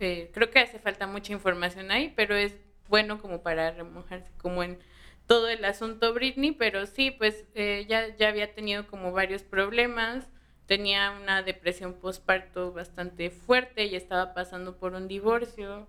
[0.00, 2.54] Eh, creo que hace falta mucha información ahí, pero es
[2.88, 4.78] bueno como para remojarse como en
[5.26, 10.28] todo el asunto Britney, pero sí, pues eh, ya, ya había tenido como varios problemas,
[10.66, 15.88] tenía una depresión postparto bastante fuerte y estaba pasando por un divorcio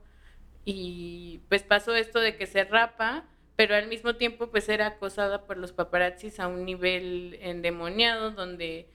[0.66, 3.26] y pues pasó esto de que se rapa,
[3.56, 8.90] pero al mismo tiempo pues era acosada por los paparazzis a un nivel endemoniado donde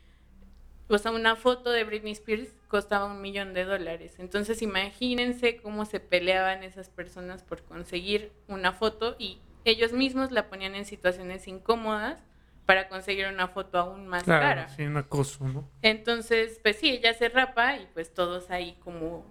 [0.95, 4.17] o sea, una foto de Britney Spears costaba un millón de dólares.
[4.19, 10.49] Entonces imagínense cómo se peleaban esas personas por conseguir una foto y ellos mismos la
[10.49, 12.23] ponían en situaciones incómodas
[12.67, 14.69] para conseguir una foto aún más claro, cara.
[14.69, 15.69] sí, un acoso, ¿no?
[15.83, 19.27] Entonces, pues sí, ella se rapa y pues todos ahí como,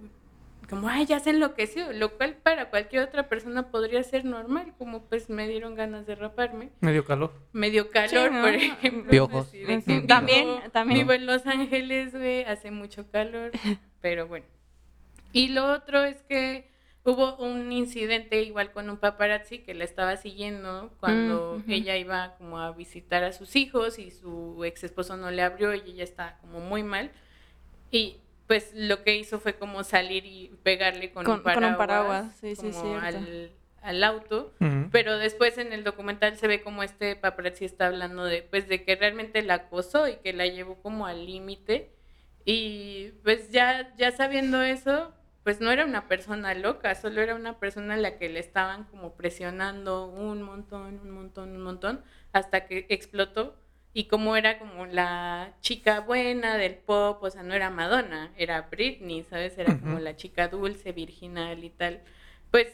[0.72, 5.04] como, ay, ya se enloqueció, lo cual para cualquier otra persona podría ser normal, como
[5.08, 6.70] pues me dieron ganas de raparme.
[6.80, 7.32] Medio calor.
[7.54, 8.42] Me dio calor, Sí, ¿no?
[8.42, 9.12] por ejemplo.
[9.12, 9.48] Piojos.
[9.50, 11.00] así de Ujú, que vivo- también, también.
[11.02, 13.52] Vivo en Los Ángeles, güey, hace mucho calor,
[14.02, 14.46] pero bueno.
[15.34, 16.72] Y lo otro es que
[17.04, 21.72] hubo un incidente igual con un paparazzi que la estaba siguiendo cuando Mm, ujú.
[21.72, 25.74] ella iba como a visitar a sus hijos y su ex esposo no le abrió
[25.74, 27.12] y ella estaba como muy mal.
[27.92, 28.18] Y
[28.52, 32.36] pues lo que hizo fue como salir y pegarle con, Con- un con un paraguas,
[32.42, 33.00] sí, como cierto.
[33.00, 34.54] al, al auto.
[34.92, 38.84] Pero después en el documental se ve como este paparazzi está hablando de, pues, de
[38.84, 41.92] que realmente la acosó y que la llevó como al límite.
[42.44, 45.14] Y pues ya, ya sabiendo eso,
[45.46, 48.84] pues no era una persona loca, solo era una persona a la que le estaban
[48.84, 52.02] como presionando un montón, un montón, un montón,
[52.34, 53.56] hasta que explotó.
[53.94, 58.62] Y como era como la chica buena del pop, o sea, no era Madonna, era
[58.64, 59.58] Britney, ¿sabes?
[59.58, 62.02] Era como la chica dulce, virginal y tal.
[62.52, 62.68] Pues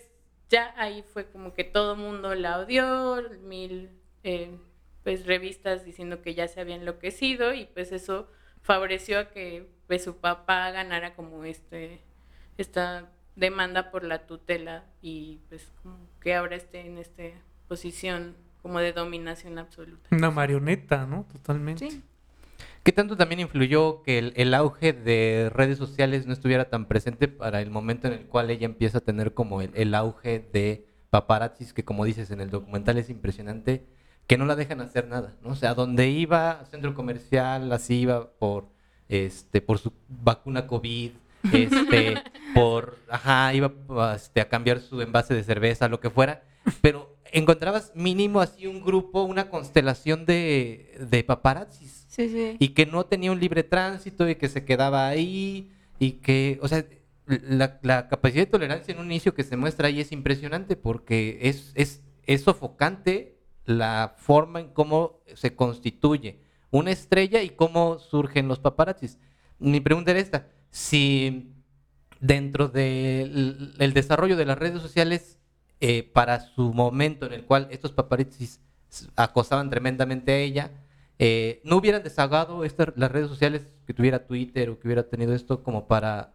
[0.49, 3.89] ya ahí fue como que todo mundo la odió, mil
[4.23, 4.57] eh,
[5.03, 8.29] pues revistas diciendo que ya se había enloquecido y pues eso
[8.61, 12.01] favoreció a que pues su papá ganara como este
[12.57, 17.23] esta demanda por la tutela y pues como que ahora esté en esta
[17.67, 18.35] posición
[18.67, 20.09] como de dominación absoluta.
[20.11, 21.25] Una marioneta, ¿no?
[21.31, 21.89] Totalmente.
[21.89, 22.03] Sí.
[22.83, 27.29] ¿Qué tanto también influyó que el, el auge de redes sociales no estuviera tan presente
[27.29, 30.85] para el momento en el cual ella empieza a tener como el, el auge de
[31.09, 33.85] paparazzis, que como dices en el documental es impresionante,
[34.27, 35.51] que no la dejan hacer nada, ¿no?
[35.51, 38.67] O sea, donde iba, centro comercial, así iba por,
[39.07, 41.11] este, por su vacuna COVID,
[41.53, 42.21] este,
[42.53, 43.71] por, ajá, iba
[44.13, 46.43] este, a cambiar su envase de cerveza, lo que fuera,
[46.81, 52.55] pero encontrabas mínimo así un grupo, una constelación de, de paparazzis Sí, sí.
[52.59, 56.67] y que no tenía un libre tránsito y que se quedaba ahí y que, o
[56.67, 56.85] sea,
[57.25, 61.39] la, la capacidad de tolerancia en un inicio que se muestra ahí es impresionante porque
[61.41, 66.39] es, es, es sofocante la forma en cómo se constituye
[66.71, 69.17] una estrella y cómo surgen los paparazzis.
[69.59, 71.53] Mi pregunta era esta, si
[72.19, 75.36] dentro del el desarrollo de las redes sociales,
[75.81, 78.59] eh, para su momento en el cual estos paparazzis
[79.15, 80.71] acosaban tremendamente a ella,
[81.19, 82.63] eh, no hubieran desagado
[82.95, 86.33] las redes sociales que tuviera Twitter o que hubiera tenido esto como para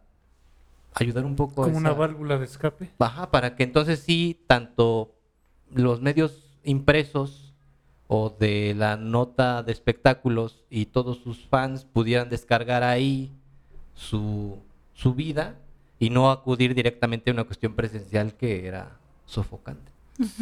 [0.94, 2.90] ayudar un poco a Como una esa- válvula de escape.
[2.98, 5.14] Para que entonces sí, tanto
[5.74, 7.54] los medios impresos
[8.08, 13.32] o de la nota de espectáculos y todos sus fans pudieran descargar ahí
[13.94, 14.58] su,
[14.92, 15.56] su vida
[15.98, 19.90] y no acudir directamente a una cuestión presencial que era sofocante.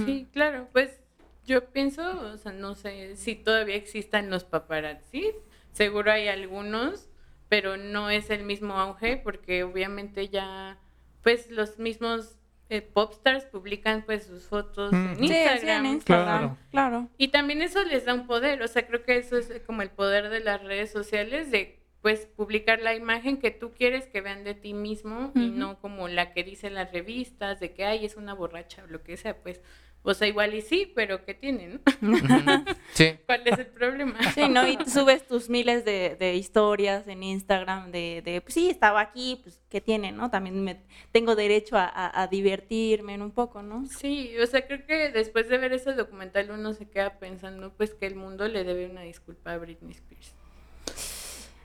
[0.04, 1.00] Sí, claro, pues
[1.46, 2.02] yo pienso,
[2.32, 5.34] o sea, no sé si todavía existan los paparazzis,
[5.72, 7.08] seguro hay algunos,
[7.48, 10.78] pero no es el mismo auge porque obviamente ya,
[11.22, 12.36] pues los mismos
[12.68, 14.96] eh, popstars publican pues sus fotos Mm.
[15.08, 15.86] en Sí, sí, Instagram.
[15.86, 16.56] en Instagram, Claro.
[16.70, 17.08] claro.
[17.18, 19.90] Y también eso les da un poder, o sea, creo que eso es como el
[19.90, 24.42] poder de las redes sociales, de pues publicar la imagen que tú quieres que vean
[24.44, 28.16] de ti mismo y no como la que dicen las revistas, de que, ay, es
[28.16, 29.60] una borracha o lo que sea, pues,
[30.02, 32.14] o sea, igual y sí, pero ¿qué tiene, no?
[32.94, 33.18] Sí.
[33.26, 34.18] ¿Cuál es el problema?
[34.32, 34.66] Sí, ¿no?
[34.66, 39.00] Y tú subes tus miles de, de historias en Instagram de, de, pues sí, estaba
[39.02, 40.30] aquí, pues, ¿qué tiene, no?
[40.30, 40.80] También me,
[41.12, 43.84] tengo derecho a, a- a divertirme en un poco, ¿no?
[43.86, 47.92] Sí, o sea, creo que después de ver ese documental uno se queda pensando pues
[47.94, 50.34] que el mundo le debe una disculpa a Britney Spears.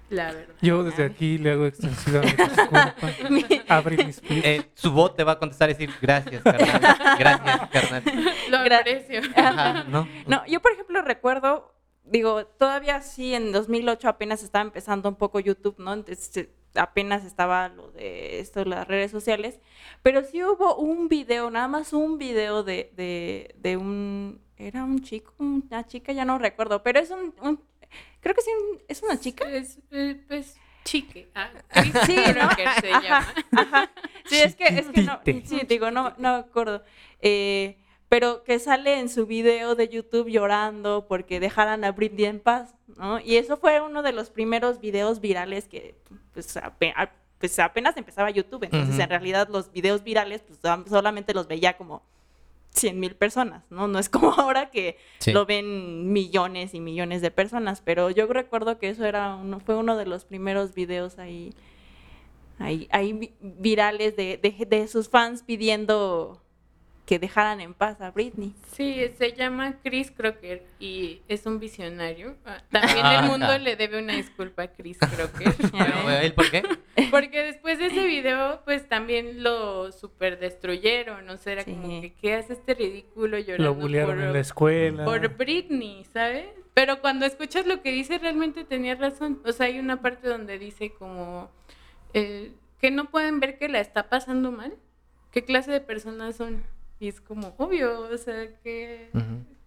[0.10, 0.53] La verdad.
[0.62, 2.22] Yo desde aquí le hago extensiva
[3.30, 4.45] mi disculpa a Britney Spears.
[4.45, 7.18] Eh, su voz te va a contestar y decir gracias, carnal.
[7.20, 8.03] Gracias, carnal.
[8.49, 9.22] Lo aprecio.
[9.36, 10.08] Ajá, ¿no?
[10.28, 15.39] No, yo por ejemplo recuerdo, digo, todavía sí en 2008 apenas estaba empezando un poco
[15.39, 15.93] YouTube, ¿no?
[15.93, 19.60] Entonces apenas estaba lo de esto, las redes sociales,
[20.03, 25.01] pero sí hubo un video, nada más un video de, de, de un, era un
[25.01, 27.62] chico, una chica, ya no recuerdo, pero es un, un-
[28.22, 29.50] creo que sí, un- es una chica.
[29.50, 29.80] Es,
[30.28, 31.30] pues, chique.
[31.36, 31.50] Ah,
[32.06, 32.56] Sí, creo ¿no?
[32.56, 33.34] que se llama.
[33.52, 33.92] Ajá.
[34.26, 36.84] Sí, es que, es que no, sí, digo, no, no me acuerdo.
[37.22, 37.78] Eh,
[38.10, 42.76] pero que sale en su video de YouTube llorando porque dejaran a Britney en paz,
[42.98, 43.20] ¿no?
[43.20, 45.96] Y eso fue uno de los primeros videos virales que,
[46.34, 48.64] pues, ape- a- pues, apenas empezaba YouTube.
[48.64, 52.04] Entonces, en realidad, los videos virales, pues, am- solamente los veía como
[52.76, 53.88] 100 mil personas, ¿no?
[53.88, 55.32] No es como ahora que Sí.
[55.32, 59.76] lo ven millones y millones de personas, pero yo recuerdo que eso era uno, fue
[59.76, 61.53] uno de los primeros videos ahí,
[62.59, 66.41] ahí, ahí vi- virales de, de, de sus fans pidiendo
[67.06, 68.53] que dejaran en paz a Britney.
[68.72, 72.36] Sí, se llama Chris Crocker y es un visionario.
[72.45, 73.58] Ah, También el mundo ah.
[73.60, 75.53] le debe una disculpa a Chris Crocker.
[75.72, 76.64] Pero, ¿él por qué?
[77.12, 81.30] Porque después de ese video, pues también lo super destruyeron.
[81.30, 81.74] O sea, era Sí.
[81.74, 85.06] como que, ¿qué hace este ridículo llorando Lo bullearon por, en la escuela.
[85.06, 86.47] por Britney, ¿sabes?
[86.74, 89.41] Pero cuando escuchas lo que dice, realmente tenía razón.
[89.45, 91.51] O sea, hay una parte donde dice como
[92.14, 92.51] eh,
[92.82, 94.74] que no pueden ver que la está pasando mal.
[95.32, 96.64] ¿Qué clase de personas son?
[97.00, 99.10] Y es como obvio, o sea, que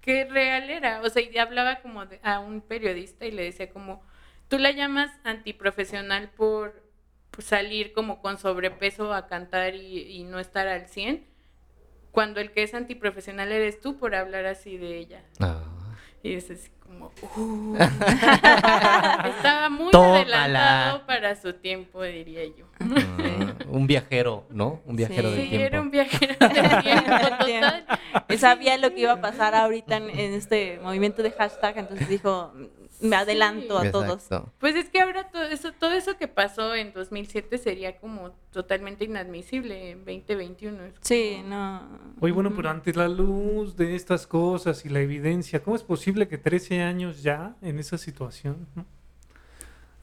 [0.00, 1.02] qué real era.
[1.02, 4.02] O sea, y hablaba como de- a un periodista y le decía como,
[4.48, 6.82] tú la llamas antiprofesional por,
[7.30, 11.26] por salir como con sobrepeso a cantar y, y no estar al 100,
[12.12, 15.22] cuando el que es antiprofesional eres tú por hablar así de ella.
[15.40, 15.62] Ah.
[16.22, 17.76] Y es así como, "Uh".
[19.28, 20.42] estaba muy Tómala.
[20.44, 22.66] adelantado para su tiempo, diría yo.
[22.80, 24.80] Ah, un viajero, ¿no?
[24.86, 25.66] Un viajero Sí, del Sí, tiempo.
[25.66, 27.86] era un viajero del tiempo total.
[28.38, 32.52] Sabía lo que iba a pasar ahorita en, en este movimiento de hashtag, entonces dijo,
[33.00, 34.24] me adelanto a todos.
[34.24, 34.52] Exacto.
[34.58, 39.04] Pues es que ahora todo eso, todo eso que pasó en 2007 sería como totalmente
[39.04, 40.84] inadmisible en 2021.
[40.84, 41.86] Es Sí, no.
[42.20, 46.28] Oye, bueno, pero ante la luz de estas cosas y la evidencia, ¿cómo es posible
[46.28, 48.84] que 13 años ya en esa situación, ¿no?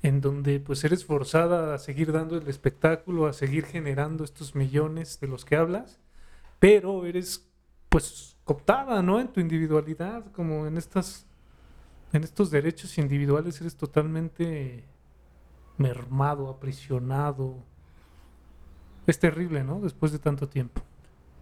[0.05, 5.19] en donde pues eres forzada a seguir dando el espectáculo, a seguir generando estos millones
[5.19, 5.99] de los que hablas,
[6.59, 7.49] pero eres
[7.89, 9.19] pues cooptada, ¿no?
[9.19, 11.25] En tu individualidad, como en estas,
[12.15, 14.83] en estos derechos individuales eres totalmente
[15.77, 17.55] mermado, aprisionado.
[19.07, 19.79] Es terrible, ¿no?
[19.81, 20.81] Después de tanto tiempo.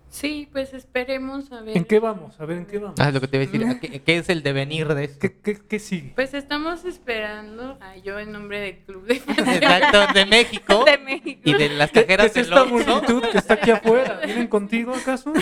[0.09, 1.75] Sí, pues esperemos a ver.
[1.75, 2.39] ¿En qué vamos?
[2.39, 2.99] A ver, ¿en qué vamos?
[2.99, 3.79] Ah, es lo que te iba a decir.
[3.81, 5.19] ¿Qué, qué es el devenir de esto?
[5.19, 6.11] ¿Qué, qué, qué sigue?
[6.13, 10.85] Pues estamos esperando a yo en nombre del Club de Exacto, de México.
[10.85, 11.41] De México.
[11.45, 14.21] Y de las ¿Qué, qué cajeras es esta multitud que está aquí afuera?
[14.25, 15.33] ¿Vienen contigo acaso?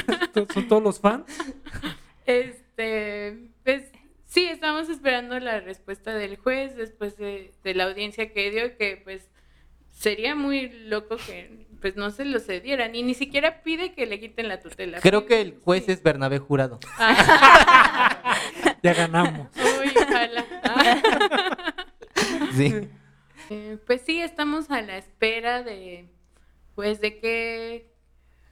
[0.54, 1.26] ¿Son todos los fans?
[2.26, 3.51] Este,
[4.32, 9.02] sí, estamos esperando la respuesta del juez después de, de la audiencia que dio, que
[9.04, 9.30] pues
[9.92, 14.22] sería muy loco que pues no se lo cedieran y ni siquiera pide que le
[14.22, 15.02] quiten la tutela.
[15.02, 15.92] Creo que el juez sí.
[15.92, 16.80] es Bernabé Jurado.
[18.84, 19.48] Ya ganamos.
[19.56, 20.46] Uy, ojalá.
[20.64, 21.02] Ah.
[22.56, 22.90] Sí.
[23.52, 26.10] Eh, pues sí, estamos a la espera de,
[26.74, 27.94] pues, de qué,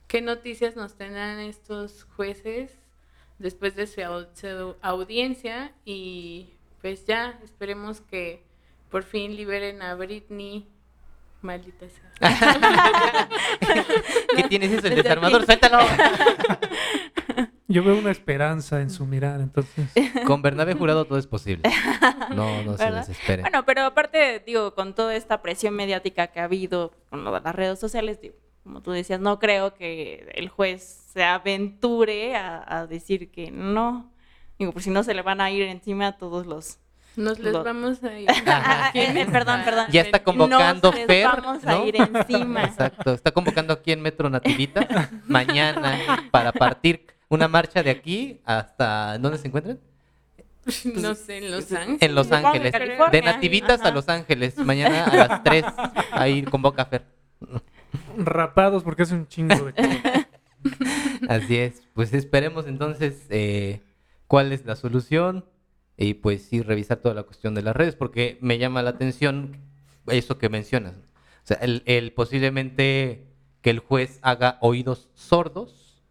[0.07, 2.77] qué noticias nos tendrán estos jueces
[3.39, 6.49] después de su, au- su audiencia y
[6.81, 8.43] pues ya esperemos que
[8.89, 10.67] por fin liberen a Britney,
[11.41, 12.09] maldita sea.
[14.35, 14.87] ¿Qué tienes eso?
[14.87, 15.79] El desarmador, suéltalo.
[17.67, 19.85] Yo veo una esperanza en su mirar, entonces.
[20.25, 21.69] Con Bernabé Jurado todo es posible.
[22.33, 23.43] No, no se desesperen.
[23.43, 27.41] Bueno, pero aparte, digo, con toda esta presión mediática que ha habido con lo de
[27.41, 32.63] las redes sociales, digo, como tú decías, no creo que el juez se aventure a,
[32.65, 34.09] a decir que no.
[34.57, 36.79] Digo, por si no se le van a ir encima a todos los...
[37.17, 38.29] Nos les vamos a ir.
[38.47, 39.87] Ah, eh, perdón, perdón.
[39.91, 41.27] Ya está convocando Nos Fer.
[41.27, 41.85] vamos a ¿no?
[41.85, 42.63] ir encima.
[42.63, 43.13] Exacto.
[43.13, 45.99] Está convocando aquí en Metro Nativita mañana
[46.31, 49.77] para partir una marcha de aquí hasta ¿dónde se encuentran?
[50.95, 52.01] No sé, en Los Ángeles.
[52.01, 52.71] En Los Ángeles.
[52.71, 53.11] California.
[53.11, 53.91] De Nativitas a.
[53.91, 54.57] Los Ángeles.
[54.57, 55.65] Mañana a las 3.
[56.11, 57.03] Ahí convoca Fer.
[58.17, 59.73] Rapados porque hace un chingo de.
[61.27, 61.83] Así es.
[61.93, 63.81] Pues esperemos entonces eh,
[64.27, 65.45] cuál es la solución
[65.97, 69.57] y pues sí revisar toda la cuestión de las redes porque me llama la atención
[70.07, 70.93] eso que mencionas.
[71.43, 73.27] O sea, el, el posiblemente
[73.61, 76.03] que el juez haga oídos sordos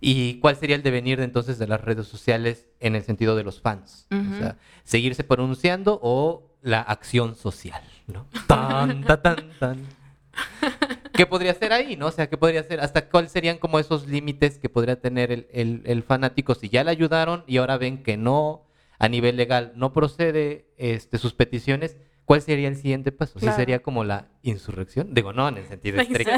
[0.00, 3.44] y cuál sería el devenir de, entonces de las redes sociales en el sentido de
[3.44, 4.06] los fans.
[4.10, 8.26] O sea, seguirse pronunciando o la acción social, ¿no?
[8.46, 9.86] Tan, tan, tan, tan.
[11.20, 12.06] ¿Qué podría ser ahí, no?
[12.06, 12.80] O sea, ¿qué podría ser?
[12.80, 16.82] ¿Hasta cuáles serían como esos límites que podría tener el, el- el fanático si ya
[16.82, 18.64] le ayudaron y ahora ven que no,
[18.98, 21.98] a nivel legal, no procede este, sus peticiones?
[22.24, 23.38] ¿Cuál sería el siguiente paso?
[23.38, 25.12] ¿Sí sería como la insurrección?
[25.12, 26.32] Digo, no en el sentido estricto.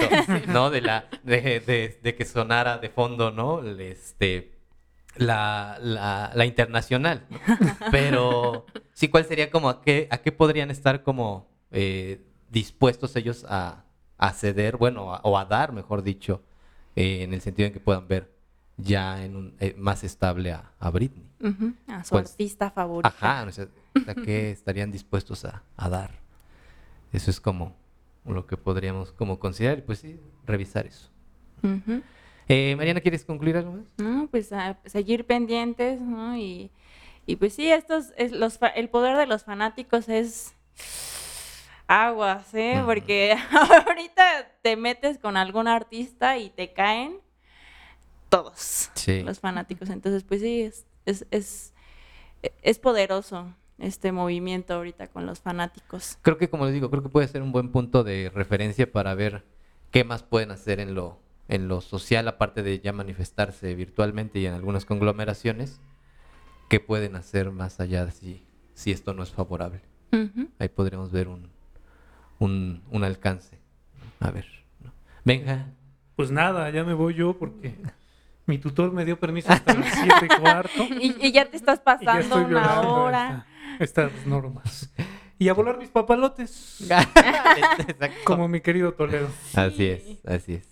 [0.49, 0.71] ¿no?
[0.71, 3.63] De, la, de, de- de que sonara de fondo, ¿no?
[3.65, 4.51] Este,
[5.15, 7.29] la, la, la internacional.
[7.93, 12.21] Pero sí, ¿cuál sería como a qué, a qué podrían estar como eh,
[12.51, 13.85] dispuestos ellos a,
[14.29, 16.41] a ceder, bueno, a- o a dar, mejor dicho,
[16.95, 18.31] eh, en el sentido en que puedan ver
[18.77, 21.29] ya en un, eh, más estable a, a Britney?
[21.41, 22.25] Ujú, A su ¿Cuál?
[22.27, 23.15] artista favorita.
[23.17, 23.67] Ajá, o sea,
[24.07, 26.11] ¿a qué estarían dispuestos a, a dar?
[27.13, 27.75] Eso es como
[28.25, 31.09] lo que podríamos como considerar, y pues sí, revisar eso.
[32.49, 33.85] Eh, Mariana, ¿quieres concluir algo más?
[33.99, 36.37] No, pues a seguir pendientes, ¿no?
[36.37, 36.71] Y,
[37.27, 40.55] y pues sí, estos, es los, el poder de los fanáticos es
[41.87, 42.83] aguas, ¿eh?
[42.85, 43.37] Porque
[43.87, 47.19] ahorita te metes con algún artista y te caen
[48.29, 49.23] todos Sí.
[49.23, 49.91] los fanáticos.
[49.91, 51.75] Entonces, pues sí, es, es, es,
[52.63, 56.19] es poderoso este movimiento ahorita con los fanáticos.
[56.23, 59.15] Creo que, como les digo, creo que puede ser un buen punto de referencia para
[59.15, 59.45] ver
[59.91, 61.19] qué más pueden hacer en lo,
[61.49, 65.81] en lo social, aparte de ya manifestarse virtualmente y en algunas conglomeraciones,
[66.71, 69.81] qué pueden hacer más allá de si, si esto no es favorable.
[70.59, 71.51] Ahí podríamos ver un,
[72.45, 73.59] un, un alcance.
[74.21, 74.47] A ver.
[74.81, 74.93] ¿no?
[75.25, 75.67] Venga.
[76.17, 77.75] Pues nada, ya me voy yo porque
[78.47, 80.85] mi tutor me dio permiso hasta las 7 y cuarto.
[81.01, 83.47] Y, y ya te estás Y ya pasando estoy una hora.
[83.81, 84.93] esta- estas normas.
[85.39, 88.07] Y a volar mis papalotes, Exacto.
[88.25, 89.29] como mi querido Toledo.
[89.55, 90.21] Así es, Sí.
[90.27, 90.69] así es.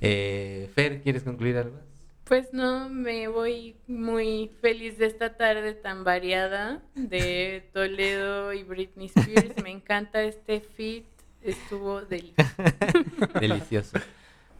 [0.00, 1.78] Eh, Fer, ¿quieres concluir algo?
[2.24, 9.10] Pues no, me voy muy feliz de esta tarde tan variada de Toledo y Britney
[9.14, 9.62] Spears.
[9.62, 11.04] Me encanta este fit,
[11.42, 12.52] estuvo delicioso.
[13.40, 13.98] Delicioso.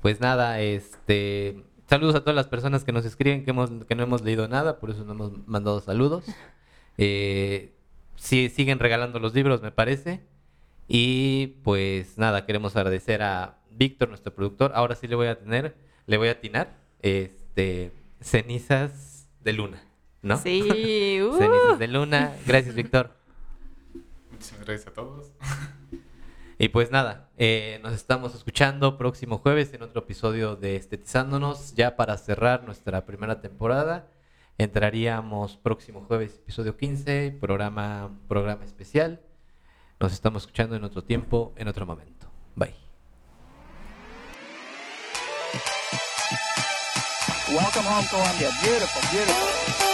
[0.03, 4.03] Pues nada, este saludos a todas las personas que nos escriben que hemos que no
[4.03, 6.27] hemos leído nada, por eso no hemos mandado saludos.
[6.99, 7.73] Eh,
[8.17, 10.21] sí, siguen regalando los libros, me parece.
[10.87, 14.73] Y pues nada, queremos agradecer a Víctor, nuestro productor.
[14.75, 15.75] Ahora sí le voy a tener,
[16.07, 17.44] le voy a atinar, este,
[18.21, 19.83] cenizas de luna,
[20.23, 20.37] ¿no?
[20.39, 20.63] Sí,
[21.23, 21.37] uh.
[21.39, 22.37] Cenizas de luna.
[22.47, 23.11] Gracias, Víctor.
[24.31, 25.33] Muchas gracias a todos.
[26.59, 31.97] Y pues nada, eh, nos estamos escuchando próximo jueves en otro episodio de Estetizándonos, ya
[31.97, 34.09] para cerrar nuestra primera temporada.
[34.57, 39.21] Entraríamos próximo jueves, episodio 15, programa, programa especial.
[39.99, 42.29] Nos estamos escuchando en otro tiempo, en otro momento.
[42.55, 42.84] Bye.
[47.49, 48.51] Welcome home, Columbia.
[48.63, 49.94] Beautiful, beautiful.